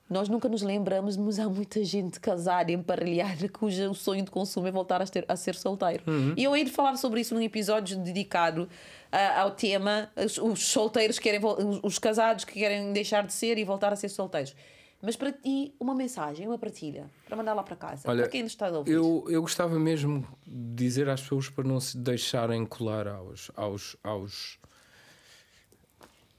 nós 0.09 0.29
nunca 0.29 0.49
nos 0.51 0.61
lembramos, 0.61 1.17
mas 1.17 1.39
há 1.41 1.49
muita 1.49 1.83
gente 1.83 2.21
casada 2.21 2.71
emparelhada 2.71 3.49
cujo 3.59 3.91
o 3.91 3.95
sonho 3.95 4.23
de 4.23 4.31
consumo 4.31 4.67
é 4.69 4.71
voltar 4.71 5.01
a, 5.01 5.07
ter- 5.07 5.25
a 5.27 5.35
ser 5.35 5.55
solteiro. 5.55 6.05
Uhum. 6.07 6.35
E 6.37 6.45
eu 6.45 6.55
hei 6.55 6.63
de 6.63 6.71
falar 6.71 6.95
sobre 6.97 7.21
isso 7.23 7.35
num 7.35 7.41
episódio 7.41 7.97
dedicado 7.97 8.69
ah, 9.11 9.41
ao 9.41 9.53
tema 9.53 10.11
os, 10.15 10.37
os 10.37 10.67
solteiros 10.69 11.19
que 11.19 11.25
querem 11.31 11.41
os, 11.43 11.81
os 11.83 11.99
casados 11.99 12.45
que 12.45 12.53
querem 12.53 12.93
deixar 12.93 13.27
de 13.27 13.33
ser 13.33 13.57
e 13.57 13.65
voltar 13.65 13.93
a 13.93 13.97
ser 13.97 14.11
solteiros. 14.11 14.55
Mas 15.01 15.17
para 15.17 15.33
ti, 15.33 15.75
uma 15.81 15.95
mensagem, 15.95 16.47
uma 16.47 16.59
partilha, 16.59 17.11
para 17.27 17.37
mandar 17.37 17.53
lá 17.55 17.63
para 17.63 17.77
casa, 17.77 18.09
Olha, 18.09 18.23
para 18.23 18.31
quem 18.31 18.43
nos 18.43 18.53
está 18.53 18.69
a 18.69 18.79
ouvir. 18.79 18.93
Eu, 18.93 19.25
eu 19.29 19.41
gostava 19.43 19.79
mesmo 19.79 20.27
de 20.47 20.75
dizer 20.85 21.09
às 21.09 21.21
pessoas 21.21 21.49
para 21.51 21.65
não 21.65 21.79
se 21.81 21.97
deixarem 21.99 22.65
colar 22.65 23.07
aos. 23.09 23.51
aos, 23.57 23.97
aos 24.03 24.59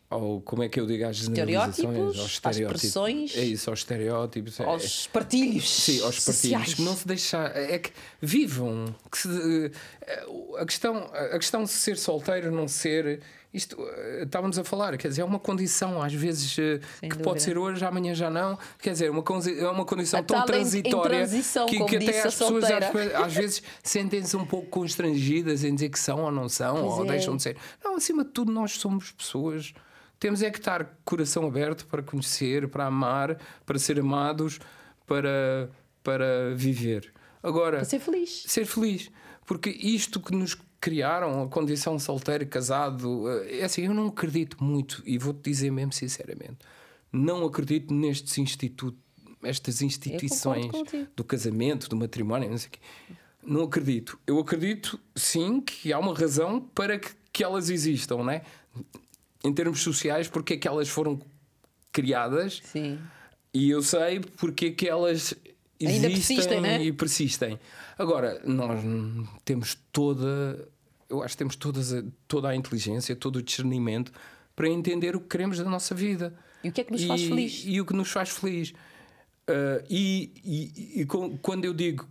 ao, 0.10 0.40
como 0.42 0.64
é 0.64 0.70
que 0.70 0.80
eu 0.80 0.86
digo 0.86 1.06
às 1.06 1.16
generalizações, 1.18 1.78
Estereótipos, 1.80 2.20
aos 2.20 2.26
às 2.26 2.32
estereótipos. 2.32 2.82
pressões. 2.82 3.36
É 3.38 3.44
isso, 3.44 3.70
aos 3.70 3.80
estereótipos. 3.80 4.60
é- 4.60 4.64
aos 4.64 5.08
partilhos. 5.08 5.70
Sim, 5.70 6.02
aos 6.04 6.22
sociais. 6.22 6.54
partidos. 6.58 6.74
Que 6.76 6.82
não 6.84 6.96
se 6.96 7.08
deixar. 7.08 7.56
É 7.56 7.80
que 7.80 7.92
vivam. 8.22 8.96
Que 9.12 9.18
se- 9.18 9.72
eh, 10.08 10.26
a, 10.60 10.66
questão, 10.66 10.98
a 11.14 11.38
questão 11.40 11.64
de 11.64 11.70
ser 11.72 11.98
solteiro, 11.98 12.52
não 12.52 12.68
ser. 12.68 13.22
Isto 13.54 13.78
eh, 13.82 14.24
estávamos 14.24 14.60
a 14.60 14.64
falar, 14.64 14.98
quer 14.98 15.08
dizer, 15.08 15.22
é 15.22 15.26
uma 15.26 15.40
condição, 15.40 16.02
às 16.02 16.14
vezes, 16.14 16.58
eh, 16.60 16.80
Sem 17.00 17.10
que 17.10 17.16
dúvida. 17.16 17.24
pode 17.24 17.42
ser 17.42 17.58
hoje, 17.58 17.84
amanhã 17.86 18.14
já 18.14 18.30
não. 18.30 18.58
Quer 18.82 18.92
dizer, 18.92 19.10
uma, 19.10 19.24
consi- 19.24 19.58
é 19.60 19.70
uma 19.70 19.86
condição 19.86 20.20
A 20.20 20.24
tão 20.24 20.46
transitória 20.46 21.26
que, 21.70 21.86
que 21.86 21.96
até 21.98 22.20
as 22.24 22.36
pessoas 22.36 22.64
às, 22.66 22.96
às 23.24 23.34
vezes 23.34 23.64
sentem-se 23.82 24.36
um 24.36 24.46
pouco 24.46 24.68
constrangidas 24.68 25.64
em 25.64 25.74
dizer 25.74 25.90
que 25.90 26.00
são 26.00 26.24
ou 26.24 26.32
não 26.32 26.50
são, 26.50 26.76
Pois 26.82 26.94
ou 27.00 27.06
é. 27.06 27.08
deixam 27.10 27.38
de 27.38 27.44
ser. 27.44 27.56
Não, 27.84 27.96
acima 27.96 28.26
de 28.26 28.32
tudo, 28.32 28.52
nós 28.52 28.74
somos 28.74 29.12
pessoas. 29.12 29.74
Temos 30.20 30.42
é 30.42 30.50
que 30.50 30.58
estar 30.60 30.98
coração 31.06 31.46
aberto 31.46 31.86
para 31.88 32.02
conhecer, 32.02 32.68
para 32.68 32.86
amar, 32.86 33.38
para 33.66 33.78
ser 33.80 34.00
amados, 34.00 34.60
para, 35.06 35.70
para 36.04 36.54
viver. 36.56 37.14
Agora, 37.44 37.78
Para 37.78 37.86
ser 37.86 38.00
feliz. 38.00 38.44
ser 38.48 38.66
feliz. 38.66 39.10
Porque 39.46 39.70
isto 39.70 40.20
que 40.20 40.34
nos 40.36 40.58
criaram, 40.80 41.44
a 41.44 41.48
condição 41.48 41.98
solteiro, 41.98 42.46
casado, 42.48 43.30
eh, 43.30 43.60
é 43.60 43.66
assim, 43.66 43.86
eu 43.86 43.94
não 43.94 44.08
acredito 44.08 44.64
muito, 44.64 45.02
e 45.06 45.18
vou-te 45.18 45.50
dizer 45.50 45.72
mesmo 45.72 45.94
sinceramente, 45.94 46.60
não 47.12 47.46
acredito 47.46 47.94
nestes 47.94 48.38
institutos, 48.38 49.00
estas 49.44 49.82
instituições 49.82 50.72
do 51.16 51.24
casamento, 51.24 51.88
do 51.88 51.96
matrimónio, 51.96 52.50
não 52.50 52.58
sei 52.58 52.68
o 52.68 52.72
quê. 52.72 52.80
Não 53.44 53.64
acredito. 53.64 54.20
Eu 54.26 54.40
acredito, 54.40 55.00
sim, 55.16 55.62
que 55.62 55.94
há 55.94 56.00
uma 56.00 56.16
razão 56.16 56.60
para 56.60 56.98
que, 56.98 57.12
que 57.32 57.44
elas 57.44 57.70
existam, 57.70 58.24
né? 58.24 58.42
Em 59.44 59.54
termos 59.54 59.82
sociais, 59.82 60.28
porque 60.28 60.56
é 60.56 60.58
que 60.58 60.68
elas 60.68 60.90
foram 60.90 61.22
criadas 61.96 62.62
Sim. 62.66 63.00
e 63.54 63.70
eu 63.70 63.82
sei 63.82 64.20
porque 64.20 64.66
é 64.66 64.72
que 64.72 64.90
elas 64.90 65.34
Ainda 65.82 66.10
persistem, 66.10 66.62
né? 66.62 66.82
e 66.84 66.92
persistem. 66.94 67.60
Agora, 67.98 68.42
nós 68.46 68.82
temos 69.44 69.78
toda, 69.92 70.68
eu 71.10 71.22
acho 71.22 71.34
que 71.34 71.38
temos 71.40 71.56
todas 71.56 71.94
toda 72.28 72.50
a 72.50 72.56
inteligência, 72.56 73.16
todo 73.16 73.38
o 73.38 73.42
discernimento 73.42 74.12
para 74.56 74.70
entender 74.70 75.16
o 75.16 75.20
que 75.20 75.28
queremos 75.28 75.58
da 75.58 75.66
nossa 75.70 75.94
vida. 75.94 76.34
E 76.64 76.70
o 76.70 76.72
que 76.72 76.82
é 76.82 76.84
que 76.84 76.92
nos 76.92 77.04
faz 77.04 77.24
feliz? 77.24 77.64
E 77.66 77.82
o 77.82 77.86
que 77.86 77.94
nos 77.94 78.10
faz 78.10 78.30
feliz. 78.30 78.74
Ah, 79.48 79.84
e 79.90 80.32
e- 80.44 81.02
e 81.02 81.06
quando 81.42 81.66
eu 81.66 81.74
digo 81.74 82.08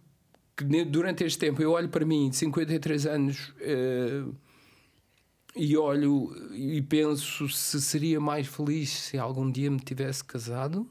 que 0.57 0.65
durante 0.85 1.25
este 1.25 1.39
tempo 1.39 1.61
eu 1.63 1.73
olho 1.73 1.89
para 1.89 2.05
mim, 2.05 2.29
de 2.31 2.37
53 2.37 3.07
anos, 3.07 3.53
ah, 3.61 4.31
e 5.57 5.77
olho 5.77 6.33
e 6.53 6.83
penso 6.83 7.49
se 7.49 7.81
seria 7.81 8.21
mais 8.21 8.47
feliz 8.47 8.91
se 8.91 9.17
algum 9.19 9.51
dia 9.51 9.71
me 9.71 9.79
tivesse 9.81 10.23
casado. 10.25 10.87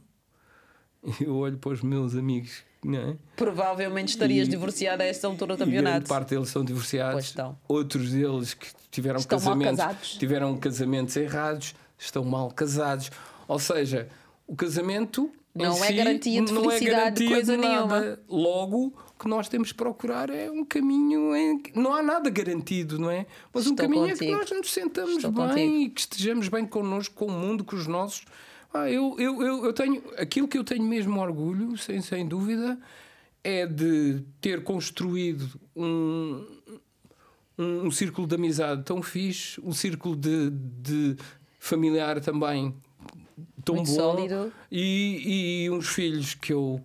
Eu 1.20 1.36
olho 1.36 1.58
para 1.58 1.72
os 1.74 1.82
meus 1.82 2.16
amigos, 2.16 2.64
não 2.84 2.98
é? 3.00 3.16
Provavelmente 3.36 4.10
estarias 4.10 4.48
E- 4.48 4.52
divorciada 4.52 5.04
a 5.04 5.08
esta 5.08 5.28
altura 5.28 5.56
do 5.56 5.66
grande 5.66 5.76
campeonato. 5.78 6.08
parte 6.08 6.30
deles 6.30 6.50
são 6.50 6.64
divorciados. 6.64 7.36
Outros 7.68 8.12
deles 8.12 8.54
que 8.54 8.68
tiveram 8.92 9.20
Estão 9.20 9.38
casamentos, 9.40 10.12
tiveram 10.18 10.58
casamentos 10.58 11.16
errados, 11.18 11.76
estão 11.98 12.24
mal 12.24 12.50
casados. 12.52 13.12
Ou 13.48 13.60
seja, 13.60 14.08
o 14.48 14.56
casamento 14.56 15.30
Não 15.54 15.84
é 15.84 15.88
si 15.88 15.94
garantia 15.94 16.42
de 16.42 16.52
é 16.52 16.56
felicidade 16.62 16.80
de 17.18 17.28
garantia 17.28 17.30
coisa 17.30 17.58
nada. 17.58 18.20
Logo, 18.30 18.88
o 18.88 19.20
que 19.24 19.28
nós 19.28 19.48
temos 19.50 19.72
que 19.72 19.78
procurar 19.78 20.30
é 20.30 20.50
um 20.50 20.64
caminho 20.66 21.36
em 21.36 21.60
que 21.60 21.78
não 21.78 21.94
há 21.94 22.02
nada 22.02 22.30
garantido, 22.30 22.98
não 22.98 23.12
é? 23.12 23.26
Mas 23.54 23.68
um 23.68 23.72
Estou 23.72 23.86
caminho 23.86 24.06
é 24.08 24.12
contigo. 24.14 24.32
que 24.32 24.38
nós 24.38 24.52
nos 24.52 24.72
sentamos 24.72 25.16
Estou 25.18 25.32
bem 25.32 25.48
contigo. 25.48 25.76
e 25.76 25.90
que 25.90 26.00
estejamos 26.02 26.48
bem 26.48 26.66
connosco, 26.66 27.14
com 27.16 27.26
o 27.28 27.32
mundo, 27.32 27.64
com 27.66 27.76
os 27.76 27.88
nossos. 27.88 28.24
Ah, 28.74 28.90
eu, 28.90 29.16
eu, 29.20 29.42
eu, 29.44 29.66
eu 29.66 29.74
tenho 29.74 30.02
aquilo 30.18 30.48
que 30.48 30.58
eu 30.58 30.64
tenho 30.64 30.84
mesmo 30.84 31.20
orgulho, 31.20 31.78
sem, 31.78 32.02
sem 32.02 32.28
dúvida, 32.28 32.78
é 33.44 33.68
de 33.68 34.24
ter 34.42 34.64
construído 34.64 35.48
um, 35.76 36.44
um, 37.58 37.86
um 37.88 37.92
círculo 37.92 38.26
de 38.28 38.36
amizade 38.36 38.84
tão 38.84 39.02
fixe, 39.04 39.62
um 39.62 39.74
círculo 39.74 40.16
de, 40.16 40.50
de 40.50 41.16
familiar 41.60 42.20
também 42.20 42.74
tão 43.64 43.76
Muito 43.76 43.90
bom 43.90 43.96
sólido. 43.96 44.52
E, 44.72 45.66
e 45.66 45.70
uns 45.70 45.88
filhos 45.90 46.34
que 46.34 46.52
eu 46.54 46.82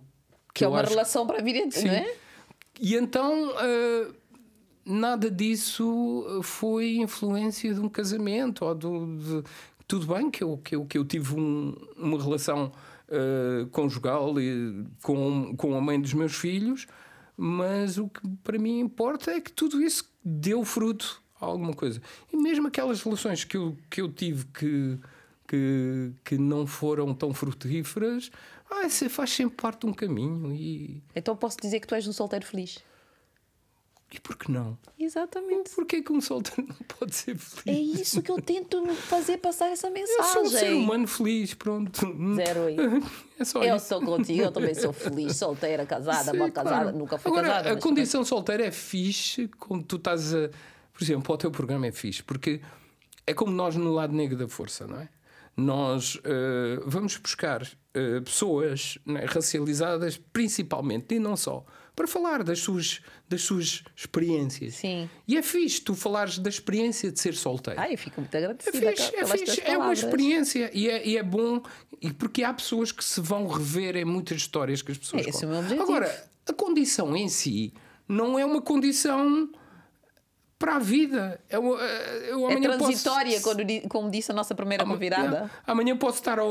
Que 0.53 0.63
é 0.63 0.67
eu 0.67 0.71
uma 0.71 0.81
acho- 0.81 0.91
relação 0.91 1.25
para 1.25 1.39
a 1.39 1.41
vida, 1.41 1.59
não 1.83 1.91
é? 1.91 2.13
E 2.79 2.95
então 2.95 3.51
ah, 3.57 4.11
nada 4.85 5.29
disso 5.29 6.39
foi 6.43 6.97
influência 6.97 7.73
de 7.73 7.79
um 7.79 7.89
casamento 7.89 8.63
ou 8.65 8.73
do, 8.75 9.17
de- 9.17 9.43
tudo 9.89 10.13
bem 10.13 10.29
que 10.31 10.43
eu, 10.43 10.57
que 10.57 10.75
eu, 10.75 10.85
que 10.85 10.97
eu 10.97 11.03
tive 11.03 11.35
um- 11.35 11.75
uma 11.97 12.21
relação 12.21 12.71
ah, 13.11 13.67
conjugal 13.71 14.39
e, 14.39 14.85
com, 15.01 15.55
com 15.57 15.75
a 15.75 15.81
mãe 15.81 15.99
dos 15.99 16.13
meus 16.13 16.35
filhos, 16.35 16.85
mas 17.35 17.97
o 17.97 18.07
que 18.07 18.21
para 18.43 18.59
mim 18.59 18.79
importa 18.79 19.31
é 19.31 19.41
que 19.41 19.51
tudo 19.51 19.81
isso 19.81 20.07
deu 20.23 20.63
fruto 20.63 21.21
a 21.41 21.45
alguma 21.45 21.73
coisa. 21.73 21.99
E 22.31 22.37
mesmo 22.37 22.67
aquelas 22.67 23.01
relações 23.01 23.43
que 23.43 23.57
eu, 23.57 23.75
que 23.89 23.99
eu 24.01 24.11
tive 24.11 24.45
que, 24.53 24.97
que, 25.47 26.11
que 26.23 26.37
não 26.37 26.67
foram 26.67 27.13
tão 27.13 27.33
frutíferas, 27.33 28.29
ah, 28.69 28.87
faz 29.09 29.31
sempre 29.31 29.55
parte 29.55 29.81
de 29.81 29.87
um 29.87 29.93
caminho 29.93 30.53
e, 30.53 31.01
Então 31.15 31.35
posso 31.35 31.57
dizer 31.59 31.79
que 31.79 31.87
tu 31.87 31.95
és 31.95 32.07
um 32.07 32.13
solteiro 32.13 32.45
feliz. 32.45 32.77
E 34.11 34.19
por 34.19 34.35
que 34.37 34.51
não? 34.51 34.77
Exatamente. 34.97 35.69
Porquê 35.71 36.01
que 36.01 36.11
um 36.11 36.19
solteiro 36.21 36.67
não 36.67 36.75
pode 36.97 37.15
ser 37.15 37.31
É 37.31 37.35
feliz? 37.37 37.99
isso 37.99 38.21
que 38.21 38.31
eu 38.31 38.41
tento 38.41 38.85
fazer 38.95 39.37
passar 39.37 39.67
essa 39.67 39.87
Eu 39.87 39.93
mensagem. 39.93 40.31
sou 40.33 40.43
um 40.43 40.49
ser 40.49 40.73
humano 40.73 41.07
feliz, 41.07 41.53
pronto. 41.53 41.99
Zero 42.35 42.65
aí. 42.65 42.77
É 43.39 43.45
só 43.45 43.63
Eu 43.63 43.77
isso. 43.77 43.85
sou 43.87 44.01
contigo, 44.01 44.41
eu 44.41 44.51
também 44.51 44.75
sou 44.75 44.91
feliz, 44.91 45.37
solteira, 45.37 45.85
casada, 45.85 46.31
Sim, 46.31 46.37
mal 46.37 46.51
casada, 46.51 46.81
claro. 46.83 46.97
nunca 46.97 47.17
fui 47.17 47.31
Agora, 47.31 47.47
casada. 47.47 47.71
a 47.71 47.77
condição 47.79 48.25
solteira 48.25 48.65
é 48.65 48.71
fixe 48.71 49.47
quando 49.57 49.83
tu 49.85 49.95
estás 49.95 50.35
a. 50.35 50.49
Por 50.91 51.01
exemplo, 51.01 51.33
o 51.33 51.37
teu 51.37 51.49
programa 51.49 51.87
é 51.87 51.91
fixe, 51.93 52.21
porque 52.21 52.59
é 53.25 53.33
como 53.33 53.53
nós 53.53 53.77
no 53.77 53.93
lado 53.93 54.11
negro 54.13 54.35
da 54.37 54.47
força, 54.49 54.85
não 54.85 54.99
é? 54.99 55.07
nós 55.55 56.15
uh, 56.15 56.83
vamos 56.85 57.15
buscar 57.17 57.61
uh, 57.63 58.21
pessoas 58.23 58.97
né, 59.05 59.25
racializadas, 59.25 60.17
principalmente, 60.31 61.15
e 61.15 61.19
não 61.19 61.35
só, 61.37 61.65
para 61.99 62.07
falar 62.07 62.43
das 62.45 62.59
suas, 62.59 63.01
das 63.27 63.41
suas 63.41 63.83
experiências. 63.93 64.75
Sim. 64.75 65.09
E 65.27 65.35
é 65.35 65.41
fixe 65.41 65.81
tu 65.81 65.93
falares 65.93 66.39
da 66.39 66.49
experiência 66.49 67.11
de 67.11 67.19
ser 67.19 67.35
solteiro. 67.35 67.77
Ai, 67.77 67.93
eu 67.93 67.97
fico 67.97 68.21
muito 68.21 68.33
agradecida. 68.37 68.77
É 68.77 68.95
fixe, 68.95 69.15
é, 69.17 69.25
fixe, 69.25 69.61
é 69.65 69.77
uma 69.77 69.91
experiência 69.91 70.71
e 70.73 70.87
é, 70.87 71.05
e 71.05 71.17
é, 71.17 71.23
bom, 71.23 71.61
e 72.01 72.13
porque 72.13 72.41
há 72.41 72.53
pessoas 72.53 72.93
que 72.93 73.03
se 73.03 73.19
vão 73.19 73.45
rever 73.47 73.97
em 73.97 74.05
muitas 74.05 74.37
histórias 74.37 74.81
que 74.81 74.93
as 74.93 74.97
pessoas 74.97 75.25
é, 75.25 75.29
esse. 75.29 75.43
É 75.43 75.47
o 75.47 75.49
meu 75.49 75.59
objetivo. 75.59 75.83
Agora, 75.83 76.29
a 76.47 76.53
condição 76.53 77.13
em 77.17 77.27
si 77.27 77.73
não 78.07 78.39
é 78.39 78.45
uma 78.45 78.61
condição 78.61 79.49
para 80.57 80.77
a 80.77 80.79
vida. 80.79 81.41
Eu, 81.49 81.77
eu 81.77 82.49
é 82.49 82.61
transitória, 82.61 83.41
posso... 83.41 83.89
como 83.89 84.09
disse 84.09 84.31
a 84.31 84.33
nossa 84.33 84.55
primeira 84.55 84.85
convidada. 84.85 85.51
Amanhã 85.67 85.97
posso 85.97 86.19
estar 86.19 86.39
a, 86.39 86.43
a, 86.43 86.45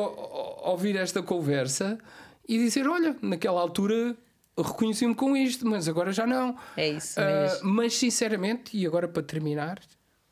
ouvir 0.72 0.94
esta 0.94 1.22
conversa 1.22 1.98
e 2.46 2.58
dizer: 2.58 2.86
Olha, 2.86 3.16
naquela 3.22 3.62
altura 3.62 4.14
reconheci-me 4.62 5.14
com 5.14 5.36
isto, 5.36 5.66
mas 5.66 5.88
agora 5.88 6.12
já 6.12 6.26
não. 6.26 6.56
É 6.76 6.88
isso 6.88 7.20
mesmo. 7.20 7.68
Uh, 7.68 7.72
mas 7.72 7.96
sinceramente, 7.96 8.76
e 8.76 8.86
agora 8.86 9.06
para 9.06 9.22
terminar, 9.22 9.80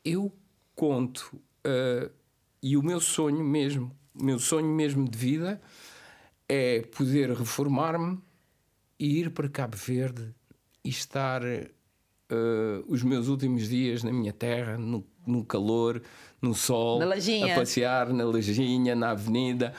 eu 0.03 0.31
conto 0.75 1.39
uh, 1.65 2.11
e 2.61 2.75
o 2.77 2.83
meu 2.83 2.99
sonho 2.99 3.43
mesmo, 3.43 3.91
o 4.13 4.23
meu 4.23 4.39
sonho 4.39 4.67
mesmo 4.67 5.07
de 5.07 5.17
vida 5.17 5.61
é 6.49 6.81
poder 6.81 7.31
reformar-me 7.31 8.19
e 8.99 9.19
ir 9.19 9.29
para 9.31 9.47
Cabo 9.49 9.77
Verde 9.77 10.33
e 10.83 10.89
estar 10.89 11.41
uh, 11.43 12.85
os 12.87 13.03
meus 13.03 13.27
últimos 13.27 13.67
dias 13.67 14.03
na 14.03 14.11
minha 14.11 14.33
terra, 14.33 14.77
no, 14.77 15.05
no 15.25 15.43
calor, 15.43 16.01
no 16.41 16.53
sol, 16.53 17.01
a 17.01 17.55
passear 17.55 18.11
na 18.13 18.25
lajinha, 18.25 18.95
na 18.95 19.11
avenida. 19.11 19.73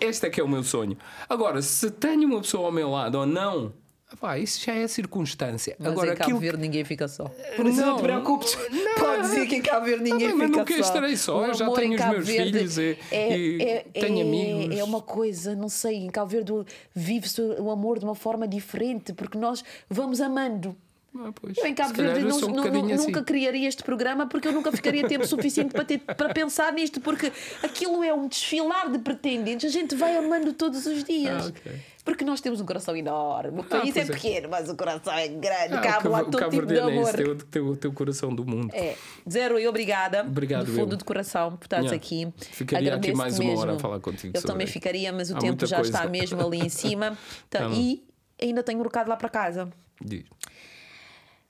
Este 0.00 0.26
é 0.26 0.30
que 0.30 0.40
é 0.40 0.44
o 0.44 0.48
meu 0.48 0.62
sonho. 0.62 0.96
Agora, 1.28 1.60
se 1.62 1.90
tenho 1.90 2.28
uma 2.28 2.40
pessoa 2.40 2.66
ao 2.66 2.72
meu 2.72 2.90
lado 2.90 3.18
ou 3.18 3.26
não, 3.26 3.72
Pá, 4.20 4.38
isso 4.38 4.64
já 4.64 4.74
é 4.74 4.86
circunstância. 4.86 5.76
Mas 5.78 5.92
Agora, 5.92 6.12
em 6.12 6.16
Cabo 6.16 6.22
aquilo... 6.22 6.38
Verde 6.40 6.62
ninguém 6.62 6.84
fica 6.84 7.08
só. 7.08 7.24
Por 7.56 7.66
isso 7.66 7.80
não, 7.80 7.88
não 7.88 7.96
te 7.96 8.02
preocupes. 8.02 8.58
Não, 8.70 8.94
Pode 8.98 9.22
dizer 9.22 9.46
que 9.46 9.56
em 9.56 9.62
Cabo 9.62 9.86
Verde 9.86 10.04
ninguém 10.04 10.28
não, 10.28 10.34
fica 10.34 10.48
mas 10.48 10.56
nunca 10.56 10.74
só. 10.74 10.80
estarei 10.80 11.16
só. 11.16 11.46
Eu 11.46 11.54
já 11.54 11.70
tenho 11.70 11.98
os 11.98 12.04
meus 12.04 12.26
Verde 12.26 12.52
filhos 12.52 12.78
e, 12.78 12.98
é, 13.10 13.38
e 13.38 13.62
é, 13.62 13.86
tenho 13.92 14.18
é, 14.18 14.22
amigos. 14.22 14.78
É 14.78 14.84
uma 14.84 15.00
coisa, 15.00 15.54
não 15.54 15.68
sei, 15.68 15.96
em 15.96 16.10
Cabo 16.10 16.30
Verde 16.30 16.52
vive-se 16.94 17.40
o 17.40 17.70
amor 17.70 17.98
de 17.98 18.04
uma 18.04 18.14
forma 18.14 18.46
diferente 18.46 19.12
porque 19.12 19.36
nós 19.38 19.64
vamos 19.88 20.20
amando. 20.20 20.76
Ah, 21.16 21.30
pois. 21.32 21.56
Eu 21.56 21.66
em 21.66 21.74
Cabo 21.74 21.94
Verde 21.94 22.24
não, 22.24 22.36
um 22.36 22.40
não, 22.40 22.72
nunca 22.72 22.94
assim. 22.94 23.24
criaria 23.24 23.68
este 23.68 23.84
programa 23.84 24.26
porque 24.26 24.48
eu 24.48 24.52
nunca 24.52 24.72
ficaria 24.72 25.06
tempo 25.06 25.24
suficiente 25.26 25.72
para, 25.72 25.84
ter, 25.84 25.98
para 25.98 26.34
pensar 26.34 26.72
nisto, 26.72 27.00
porque 27.00 27.32
aquilo 27.62 28.02
é 28.02 28.12
um 28.12 28.26
desfilar 28.26 28.90
de 28.90 28.98
pretendentes, 28.98 29.64
a 29.64 29.72
gente 29.72 29.94
vai 29.94 30.16
amando 30.16 30.52
todos 30.52 30.86
os 30.86 31.04
dias. 31.04 31.46
Ah, 31.46 31.48
okay. 31.48 31.93
Porque 32.04 32.22
nós 32.22 32.40
temos 32.42 32.60
um 32.60 32.66
coração 32.66 32.94
enorme. 32.94 33.60
O 33.60 33.62
ah, 33.62 33.64
país 33.64 33.96
ah, 33.96 34.00
é 34.00 34.04
pequeno, 34.04 34.48
mas 34.50 34.68
o 34.68 34.76
coração 34.76 35.12
é 35.14 35.26
grande. 35.26 35.74
Ah, 35.74 35.80
Cabe 35.80 36.08
lá 36.08 36.22
todo 36.22 36.50
tipo 36.50 36.66
de 36.66 36.78
amor. 36.78 37.18
É 37.18 37.22
o 37.24 37.36
teu, 37.36 37.76
teu 37.76 37.92
coração 37.92 38.34
do 38.34 38.44
mundo. 38.44 38.70
É. 38.74 38.94
Zero 39.28 39.58
e 39.58 39.66
obrigada. 39.66 40.20
Obrigado, 40.20 40.66
do 40.66 40.72
fundo 40.72 40.92
eu. 40.92 40.98
do 40.98 41.04
coração 41.04 41.56
por 41.56 41.64
estares 41.64 41.86
yeah. 41.86 41.96
aqui. 41.96 42.30
Ficaria 42.50 42.94
aqui 42.94 43.14
mais 43.14 43.38
uma 43.38 43.48
mesmo. 43.48 43.60
hora 43.60 43.76
a 43.76 43.78
falar 43.78 44.00
contigo. 44.00 44.36
Eu 44.36 44.42
também 44.42 44.66
ficaria, 44.66 45.10
mas 45.14 45.30
o 45.30 45.36
Há 45.36 45.40
tempo 45.40 45.64
já 45.64 45.76
coisa. 45.76 45.90
está 45.90 46.06
mesmo 46.06 46.46
ali 46.46 46.58
em 46.58 46.68
cima. 46.68 47.16
Então, 47.48 47.72
e 47.74 48.06
ainda 48.40 48.62
tenho 48.62 48.80
um 48.80 48.82
recado 48.82 49.08
lá 49.08 49.16
para 49.16 49.30
casa. 49.30 49.70
Diz. 49.98 50.24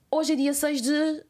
Hoje 0.09 0.33
é 0.33 0.35
dia 0.37 0.53
6 0.53 0.81
de 0.81 1.23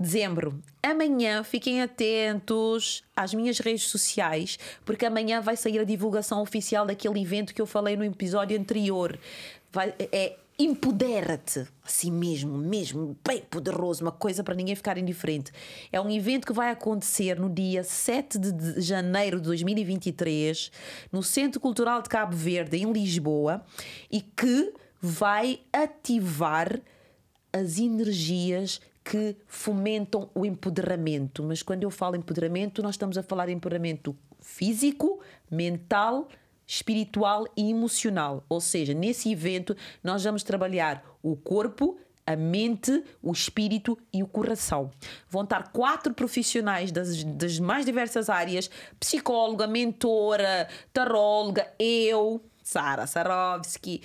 dezembro. 0.00 0.60
Amanhã 0.82 1.44
fiquem 1.44 1.82
atentos 1.82 3.04
às 3.14 3.34
minhas 3.34 3.58
redes 3.58 3.84
sociais, 3.84 4.58
porque 4.84 5.04
amanhã 5.04 5.40
vai 5.40 5.56
sair 5.56 5.78
a 5.78 5.84
divulgação 5.84 6.40
oficial 6.40 6.86
daquele 6.86 7.20
evento 7.20 7.54
que 7.54 7.60
eu 7.60 7.66
falei 7.66 7.96
no 7.96 8.04
episódio 8.04 8.58
anterior. 8.58 9.18
Vai, 9.70 9.94
é 10.10 10.36
Empodera-te, 10.62 11.66
assim 11.82 12.12
mesmo, 12.12 12.58
mesmo, 12.58 13.16
bem 13.26 13.40
poderoso, 13.40 14.04
uma 14.04 14.12
coisa 14.12 14.44
para 14.44 14.54
ninguém 14.54 14.76
ficar 14.76 14.98
indiferente. 14.98 15.50
É 15.90 15.98
um 15.98 16.10
evento 16.10 16.46
que 16.46 16.52
vai 16.52 16.68
acontecer 16.68 17.40
no 17.40 17.48
dia 17.48 17.82
7 17.82 18.38
de 18.38 18.78
janeiro 18.82 19.38
de 19.38 19.44
2023, 19.44 20.70
no 21.10 21.22
Centro 21.22 21.58
Cultural 21.60 22.02
de 22.02 22.10
Cabo 22.10 22.36
Verde, 22.36 22.76
em 22.76 22.92
Lisboa, 22.92 23.64
e 24.12 24.20
que 24.20 24.74
vai 25.00 25.60
ativar 25.72 26.78
as 27.50 27.78
energias 27.78 28.82
que 29.04 29.36
fomentam 29.46 30.30
o 30.34 30.44
empoderamento. 30.44 31.42
Mas 31.42 31.62
quando 31.62 31.82
eu 31.82 31.90
falo 31.90 32.16
empoderamento, 32.16 32.82
nós 32.82 32.94
estamos 32.94 33.16
a 33.16 33.22
falar 33.22 33.46
de 33.46 33.52
empoderamento 33.52 34.16
físico, 34.40 35.20
mental, 35.50 36.28
espiritual 36.66 37.46
e 37.56 37.70
emocional. 37.70 38.44
Ou 38.48 38.60
seja, 38.60 38.94
nesse 38.94 39.32
evento 39.32 39.76
nós 40.02 40.24
vamos 40.24 40.42
trabalhar 40.42 41.04
o 41.22 41.34
corpo, 41.36 41.98
a 42.26 42.36
mente, 42.36 43.02
o 43.22 43.32
espírito 43.32 43.98
e 44.12 44.22
o 44.22 44.26
coração. 44.26 44.90
Vão 45.28 45.42
estar 45.42 45.72
quatro 45.72 46.14
profissionais 46.14 46.92
das, 46.92 47.24
das 47.24 47.58
mais 47.58 47.84
diversas 47.84 48.28
áreas: 48.28 48.70
psicóloga, 48.98 49.66
mentora, 49.66 50.68
taróloga, 50.92 51.72
eu, 51.78 52.40
Sara 52.70 53.04
Sarovski, 53.04 54.00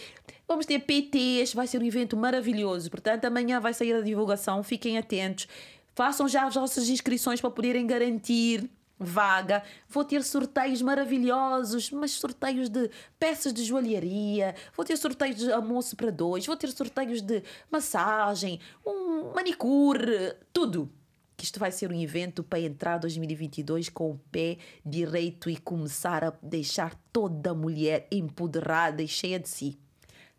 Vamos 0.47 0.65
ter 0.65 0.79
PTs, 0.79 1.53
vai 1.53 1.65
ser 1.65 1.81
um 1.81 1.85
evento 1.85 2.15
maravilhoso. 2.15 2.89
Portanto, 2.89 3.25
amanhã 3.25 3.59
vai 3.59 3.73
sair 3.73 3.93
a 3.93 4.01
divulgação, 4.01 4.61
fiquem 4.61 4.97
atentos. 4.97 5.47
Façam 5.95 6.27
já 6.27 6.45
as 6.45 6.53
vossas 6.53 6.87
inscrições 6.87 7.41
para 7.41 7.49
poderem 7.49 7.87
garantir 7.87 8.69
vaga. 8.97 9.63
Vou 9.89 10.03
ter 10.03 10.23
sorteios 10.23 10.81
maravilhosos, 10.81 11.89
mas 11.89 12.11
sorteios 12.11 12.69
de 12.69 12.89
peças 13.19 13.53
de 13.53 13.63
joalharia, 13.63 14.55
vou 14.75 14.85
ter 14.85 14.97
sorteios 14.97 15.37
de 15.37 15.51
almoço 15.51 15.95
para 15.95 16.11
dois, 16.11 16.45
vou 16.45 16.55
ter 16.55 16.71
sorteios 16.71 17.21
de 17.21 17.43
massagem, 17.71 18.59
um 18.85 19.33
manicure, 19.33 20.35
tudo. 20.53 20.91
Que 21.37 21.43
isto 21.43 21.59
vai 21.59 21.71
ser 21.71 21.91
um 21.91 22.01
evento 22.01 22.43
para 22.43 22.59
entrar 22.59 22.97
2022 22.97 23.89
com 23.89 24.11
o 24.11 24.17
pé 24.31 24.57
direito 24.85 25.49
e 25.49 25.57
começar 25.57 26.23
a 26.23 26.33
deixar 26.41 26.95
toda 27.11 27.53
mulher 27.53 28.07
empoderada 28.11 29.01
e 29.01 29.07
cheia 29.07 29.39
de 29.39 29.49
si. 29.49 29.79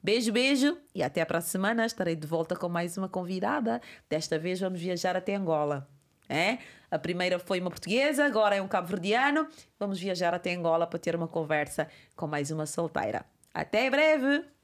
Beijo, 0.03 0.33
beijo 0.33 0.79
e 0.95 1.03
até 1.03 1.21
a 1.21 1.27
próxima 1.27 1.51
semana. 1.51 1.87
Estarei 1.87 2.15
de 2.15 2.27
volta 2.27 2.55
com 2.55 2.69
mais 2.69 2.97
uma 2.97 3.09
convidada. 3.09 3.81
Desta 4.09 4.39
vez 4.39 4.61
vamos 4.61 4.81
viajar 4.81 5.17
até 5.17 5.35
Angola. 5.35 5.89
É? 6.29 6.59
A 6.91 6.99
primeira 6.99 7.39
foi 7.39 7.61
uma 7.61 7.71
portuguesa, 7.71 8.25
agora 8.25 8.57
é 8.57 8.63
um 8.63 8.69
cabo-verdiano. 8.69 9.49
Vamos 9.79 9.99
viajar 9.99 10.35
até 10.35 10.55
Angola 10.55 10.87
para 10.87 10.99
ter 10.99 11.15
uma 11.15 11.29
conversa 11.29 11.89
com 12.15 12.27
mais 12.27 12.51
uma 12.51 12.67
solteira. 12.67 13.25
Até 13.53 13.91
breve! 13.91 14.56